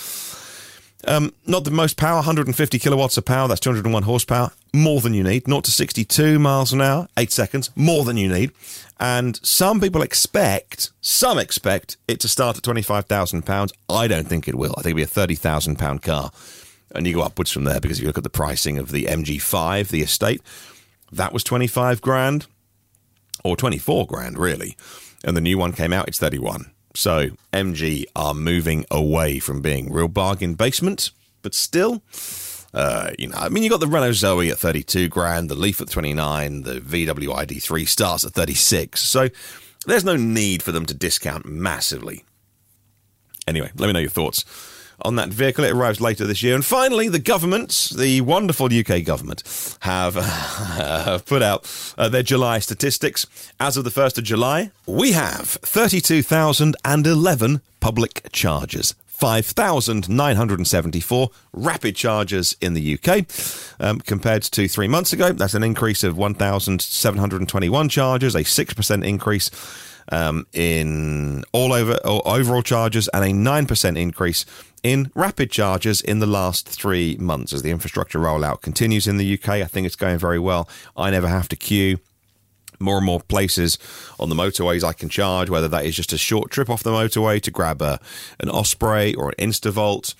Um, 1.07 1.33
not 1.45 1.63
the 1.63 1.71
most 1.71 1.97
power, 1.97 2.15
150 2.15 2.79
kilowatts 2.79 3.17
of 3.17 3.25
power. 3.25 3.47
That's 3.47 3.59
201 3.59 4.03
horsepower. 4.03 4.51
More 4.73 5.01
than 5.01 5.13
you 5.13 5.23
need. 5.23 5.45
0 5.45 5.61
to 5.61 5.71
62 5.71 6.39
miles 6.39 6.73
an 6.73 6.81
hour, 6.81 7.07
eight 7.17 7.31
seconds. 7.31 7.69
More 7.75 8.03
than 8.03 8.17
you 8.17 8.27
need. 8.27 8.51
And 8.99 9.39
some 9.45 9.79
people 9.79 10.01
expect, 10.01 10.91
some 11.01 11.37
expect 11.37 11.97
it 12.07 12.19
to 12.21 12.27
start 12.27 12.57
at 12.57 12.63
£25,000. 12.63 13.71
I 13.89 14.07
don't 14.07 14.27
think 14.27 14.47
it 14.47 14.55
will. 14.55 14.73
I 14.77 14.81
think 14.81 14.97
it'll 14.97 15.13
be 15.15 15.33
a 15.33 15.37
£30,000 15.37 16.01
car. 16.01 16.31
And 16.93 17.05
you 17.05 17.15
go 17.15 17.21
upwards 17.21 17.51
from 17.51 17.65
there 17.65 17.79
because 17.79 17.97
if 17.97 18.03
you 18.03 18.07
look 18.07 18.17
at 18.17 18.23
the 18.23 18.29
pricing 18.29 18.77
of 18.77 18.91
the 18.91 19.05
MG5, 19.05 19.89
the 19.89 20.01
estate, 20.01 20.41
that 21.11 21.33
was 21.33 21.43
25 21.43 22.01
grand 22.01 22.47
or 23.43 23.55
24 23.55 24.07
grand, 24.07 24.37
really. 24.37 24.77
And 25.23 25.35
the 25.35 25.41
new 25.41 25.57
one 25.57 25.73
came 25.73 25.93
out, 25.93 26.07
it's 26.07 26.19
31. 26.19 26.71
So 26.95 27.29
MG 27.53 28.05
are 28.15 28.33
moving 28.33 28.85
away 28.89 29.39
from 29.39 29.61
being 29.61 29.91
real 29.91 30.07
bargain 30.07 30.55
basement, 30.55 31.11
but 31.41 31.53
still, 31.53 32.01
uh, 32.73 33.11
you 33.19 33.27
know, 33.27 33.37
I 33.37 33.49
mean, 33.49 33.63
you 33.63 33.69
got 33.69 33.79
the 33.79 33.87
Renault 33.87 34.13
Zoe 34.13 34.49
at 34.49 34.57
32 34.57 35.09
grand, 35.09 35.49
the 35.49 35.55
Leaf 35.55 35.81
at 35.81 35.89
29, 35.89 36.63
the 36.63 36.79
VW 36.79 37.27
ID3 37.27 37.87
starts 37.87 38.25
at 38.25 38.31
36. 38.33 39.01
So 39.01 39.29
there's 39.85 40.05
no 40.05 40.15
need 40.15 40.63
for 40.63 40.71
them 40.71 40.85
to 40.85 40.93
discount 40.93 41.45
massively. 41.45 42.23
Anyway, 43.47 43.71
let 43.77 43.87
me 43.87 43.93
know 43.93 43.99
your 43.99 44.09
thoughts 44.09 44.43
on 45.01 45.15
that 45.15 45.29
vehicle. 45.29 45.63
It 45.63 45.71
arrives 45.71 46.01
later 46.01 46.25
this 46.25 46.43
year. 46.43 46.53
And 46.55 46.65
finally, 46.65 47.09
the 47.09 47.19
government, 47.19 47.91
the 47.95 48.21
wonderful 48.21 48.67
UK 48.67 49.03
government, 49.03 49.43
have 49.81 50.15
uh, 50.19 51.19
put 51.25 51.41
out 51.41 51.93
uh, 51.97 52.07
their 52.09 52.23
July 52.23 52.59
statistics. 52.59 53.25
As 53.59 53.77
of 53.77 53.83
the 53.83 53.89
1st 53.89 54.19
of 54.19 54.23
July, 54.23 54.71
we 54.85 55.13
have 55.13 55.47
32,011 55.47 57.61
public 57.79 58.31
charges. 58.31 58.93
5,974 59.15 61.29
rapid 61.53 61.95
charges 61.95 62.57
in 62.59 62.73
the 62.73 62.99
UK 62.99 63.25
um, 63.79 63.99
compared 63.99 64.43
to 64.43 64.67
three 64.67 64.89
months 64.89 65.13
ago. 65.13 65.31
That's 65.31 65.53
an 65.53 65.63
increase 65.63 66.03
of 66.03 66.17
1,721 66.17 67.89
charges, 67.89 68.35
a 68.35 68.39
6% 68.39 69.05
increase 69.05 69.51
um, 70.11 70.45
in 70.51 71.45
all 71.53 71.71
over 71.71 71.97
overall 72.03 72.61
charges, 72.61 73.07
and 73.13 73.23
a 73.23 73.29
9% 73.29 73.97
increase 73.97 74.45
in 74.83 75.11
rapid 75.15 75.49
charges 75.49 76.01
in 76.01 76.19
the 76.19 76.27
last 76.27 76.67
three 76.67 77.15
months 77.17 77.53
as 77.53 77.61
the 77.61 77.71
infrastructure 77.71 78.19
rollout 78.19 78.61
continues 78.61 79.07
in 79.07 79.15
the 79.17 79.33
UK. 79.33 79.49
I 79.49 79.65
think 79.65 79.87
it's 79.87 79.95
going 79.95 80.17
very 80.17 80.39
well. 80.39 80.67
I 80.97 81.09
never 81.09 81.29
have 81.29 81.47
to 81.49 81.55
queue 81.55 81.99
more 82.79 82.97
and 82.97 83.05
more 83.05 83.21
places 83.21 83.77
on 84.19 84.29
the 84.29 84.35
motorways 84.35 84.83
I 84.83 84.93
can 84.93 85.09
charge, 85.09 85.49
whether 85.49 85.67
that 85.67 85.85
is 85.85 85.95
just 85.95 86.13
a 86.13 86.17
short 86.17 86.51
trip 86.51 86.69
off 86.69 86.83
the 86.83 86.91
motorway 86.91 87.41
to 87.41 87.51
grab 87.51 87.81
a, 87.81 87.99
an 88.39 88.49
Osprey 88.49 89.13
or 89.15 89.29
an 89.29 89.35
Instavolt, 89.49 90.13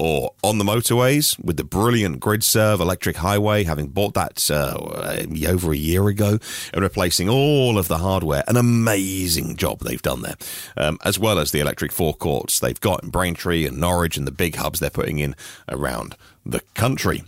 or 0.00 0.32
on 0.42 0.56
the 0.56 0.64
motorways 0.64 1.38
with 1.44 1.58
the 1.58 1.64
brilliant 1.64 2.20
GridServe 2.20 2.80
electric 2.80 3.16
highway, 3.16 3.64
having 3.64 3.88
bought 3.88 4.14
that 4.14 4.50
uh, 4.50 5.26
over 5.46 5.72
a 5.72 5.76
year 5.76 6.08
ago 6.08 6.38
and 6.72 6.82
replacing 6.82 7.28
all 7.28 7.76
of 7.76 7.86
the 7.88 7.98
hardware. 7.98 8.42
An 8.48 8.56
amazing 8.56 9.56
job 9.56 9.80
they've 9.80 10.00
done 10.00 10.22
there, 10.22 10.36
um, 10.78 10.98
as 11.04 11.18
well 11.18 11.38
as 11.38 11.52
the 11.52 11.60
electric 11.60 11.92
forecourts 11.92 12.58
they've 12.58 12.80
got 12.80 13.04
in 13.04 13.10
Braintree 13.10 13.66
and 13.66 13.78
Norwich 13.78 14.16
and 14.16 14.26
the 14.26 14.32
big 14.32 14.56
hubs 14.56 14.80
they're 14.80 14.88
putting 14.88 15.18
in 15.18 15.36
around 15.68 16.16
the 16.46 16.60
country. 16.74 17.22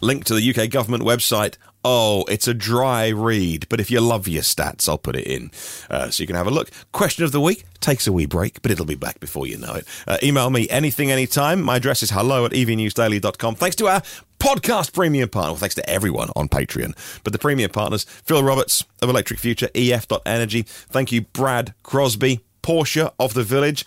Link 0.00 0.24
to 0.24 0.34
the 0.34 0.54
UK 0.54 0.70
government 0.70 1.04
website 1.04 1.56
Oh, 1.84 2.24
it's 2.28 2.46
a 2.46 2.54
dry 2.54 3.08
read, 3.08 3.68
but 3.68 3.80
if 3.80 3.90
you 3.90 4.00
love 4.00 4.28
your 4.28 4.42
stats, 4.42 4.88
I'll 4.88 4.98
put 4.98 5.16
it 5.16 5.26
in 5.26 5.50
uh, 5.90 6.10
so 6.10 6.22
you 6.22 6.26
can 6.28 6.36
have 6.36 6.46
a 6.46 6.50
look. 6.50 6.70
Question 6.92 7.24
of 7.24 7.32
the 7.32 7.40
week 7.40 7.64
takes 7.80 8.06
a 8.06 8.12
wee 8.12 8.26
break, 8.26 8.62
but 8.62 8.70
it'll 8.70 8.86
be 8.86 8.94
back 8.94 9.18
before 9.18 9.48
you 9.48 9.58
know 9.58 9.74
it. 9.74 9.86
Uh, 10.06 10.16
email 10.22 10.48
me 10.50 10.68
anything, 10.68 11.10
anytime. 11.10 11.60
My 11.60 11.76
address 11.76 12.02
is 12.02 12.10
hello 12.10 12.46
at 12.46 12.52
evnewsdaily.com. 12.52 13.56
Thanks 13.56 13.74
to 13.76 13.88
our 13.88 14.00
podcast 14.38 14.92
premium 14.92 15.28
partner. 15.28 15.52
Well, 15.52 15.58
thanks 15.58 15.74
to 15.74 15.90
everyone 15.90 16.30
on 16.36 16.48
Patreon, 16.48 16.96
but 17.24 17.32
the 17.32 17.38
premium 17.38 17.70
partners 17.70 18.04
Phil 18.04 18.42
Roberts 18.44 18.84
of 19.00 19.08
Electric 19.08 19.40
Future, 19.40 19.68
EF.energy. 19.74 20.62
Thank 20.62 21.10
you, 21.10 21.22
Brad 21.22 21.74
Crosby, 21.82 22.40
Porsche 22.62 23.12
of 23.18 23.34
the 23.34 23.42
Village 23.42 23.84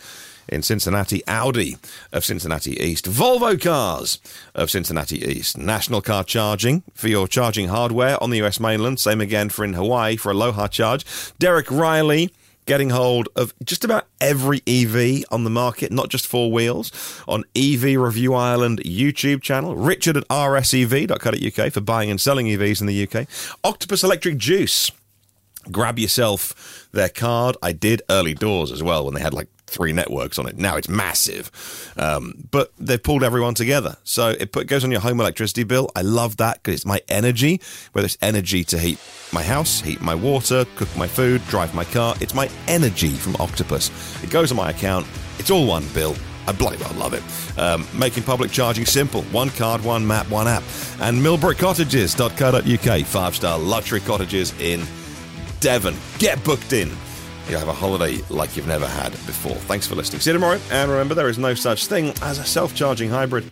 in 0.47 0.61
Cincinnati, 0.61 1.23
Audi 1.27 1.77
of 2.11 2.25
Cincinnati 2.25 2.79
East, 2.79 3.05
Volvo 3.05 3.59
Cars 3.61 4.19
of 4.53 4.69
Cincinnati 4.69 5.23
East, 5.23 5.57
National 5.57 6.01
Car 6.01 6.23
Charging 6.23 6.83
for 6.93 7.07
your 7.07 7.27
charging 7.27 7.67
hardware 7.67 8.21
on 8.21 8.29
the 8.29 8.41
US 8.43 8.59
mainland, 8.59 8.99
same 8.99 9.21
again 9.21 9.49
for 9.49 9.65
in 9.65 9.73
Hawaii 9.73 10.15
for 10.15 10.31
Aloha 10.31 10.67
Charge, 10.67 11.05
Derek 11.39 11.69
Riley 11.71 12.31
getting 12.65 12.89
hold 12.89 13.29
of 13.35 13.53
just 13.63 13.83
about 13.83 14.07
every 14.19 14.61
EV 14.67 15.23
on 15.31 15.43
the 15.43 15.49
market, 15.49 15.91
not 15.91 16.09
just 16.09 16.27
four 16.27 16.51
wheels, 16.51 16.91
on 17.27 17.43
EV 17.55 17.99
Review 17.99 18.33
Ireland 18.33 18.81
YouTube 18.83 19.41
channel, 19.41 19.75
Richard 19.75 20.17
at 20.17 20.27
rsev.co.uk 20.27 21.73
for 21.73 21.81
buying 21.81 22.09
and 22.09 22.19
selling 22.19 22.47
EVs 22.47 22.81
in 22.81 22.87
the 22.87 23.07
UK, 23.07 23.27
Octopus 23.63 24.03
Electric 24.03 24.37
Juice. 24.37 24.91
Grab 25.71 25.97
yourself 25.97 26.87
their 26.91 27.09
card. 27.09 27.57
I 27.61 27.71
did 27.71 28.01
early 28.09 28.33
doors 28.33 28.71
as 28.71 28.83
well 28.83 29.05
when 29.05 29.15
they 29.15 29.21
had 29.21 29.33
like 29.33 29.47
three 29.67 29.93
networks 29.93 30.39
on 30.39 30.47
it. 30.47 30.57
Now 30.57 30.77
it's 30.77 30.89
massive, 30.89 31.51
um, 31.97 32.47
but 32.51 32.71
they've 32.79 33.01
pulled 33.01 33.23
everyone 33.23 33.53
together. 33.53 33.97
So 34.03 34.29
it 34.29 34.51
put, 34.51 34.67
goes 34.67 34.83
on 34.83 34.91
your 34.91 35.01
home 35.01 35.19
electricity 35.19 35.63
bill. 35.63 35.89
I 35.95 36.01
love 36.01 36.37
that 36.37 36.61
because 36.63 36.75
it's 36.75 36.85
my 36.85 37.01
energy, 37.07 37.61
whether 37.91 38.05
it's 38.05 38.17
energy 38.21 38.63
to 38.65 38.79
heat 38.79 38.99
my 39.31 39.43
house, 39.43 39.81
heat 39.81 40.01
my 40.01 40.15
water, 40.15 40.65
cook 40.75 40.95
my 40.95 41.07
food, 41.07 41.45
drive 41.47 41.73
my 41.73 41.83
car. 41.85 42.15
It's 42.21 42.33
my 42.33 42.49
energy 42.67 43.11
from 43.11 43.35
Octopus. 43.37 43.91
It 44.23 44.29
goes 44.29 44.51
on 44.51 44.57
my 44.57 44.69
account. 44.69 45.07
It's 45.39 45.49
all 45.49 45.67
one 45.67 45.85
bill. 45.93 46.15
I 46.47 46.51
bloody 46.51 46.77
well 46.77 46.93
love 46.93 47.13
it. 47.13 47.23
Um, 47.59 47.87
making 47.97 48.23
public 48.23 48.51
charging 48.51 48.85
simple. 48.85 49.23
One 49.23 49.49
card, 49.49 49.83
one 49.83 50.05
map, 50.05 50.29
one 50.29 50.47
app. 50.47 50.63
And 50.99 51.17
millbrookcottages.co.uk. 51.19 53.05
Five 53.05 53.35
star 53.35 53.57
luxury 53.57 53.99
cottages 53.99 54.53
in 54.59 54.83
Devon. 55.59 55.95
Get 56.19 56.43
booked 56.43 56.73
in 56.73 56.91
you 57.49 57.57
have 57.57 57.67
a 57.67 57.73
holiday 57.73 58.21
like 58.29 58.55
you've 58.55 58.67
never 58.67 58.87
had 58.87 59.11
before. 59.11 59.55
Thanks 59.55 59.87
for 59.87 59.95
listening. 59.95 60.21
See 60.21 60.31
you 60.31 60.33
tomorrow. 60.33 60.59
And 60.71 60.89
remember, 60.89 61.13
there 61.15 61.29
is 61.29 61.37
no 61.37 61.53
such 61.53 61.87
thing 61.87 62.13
as 62.21 62.39
a 62.39 62.45
self 62.45 62.75
charging 62.75 63.09
hybrid. 63.09 63.51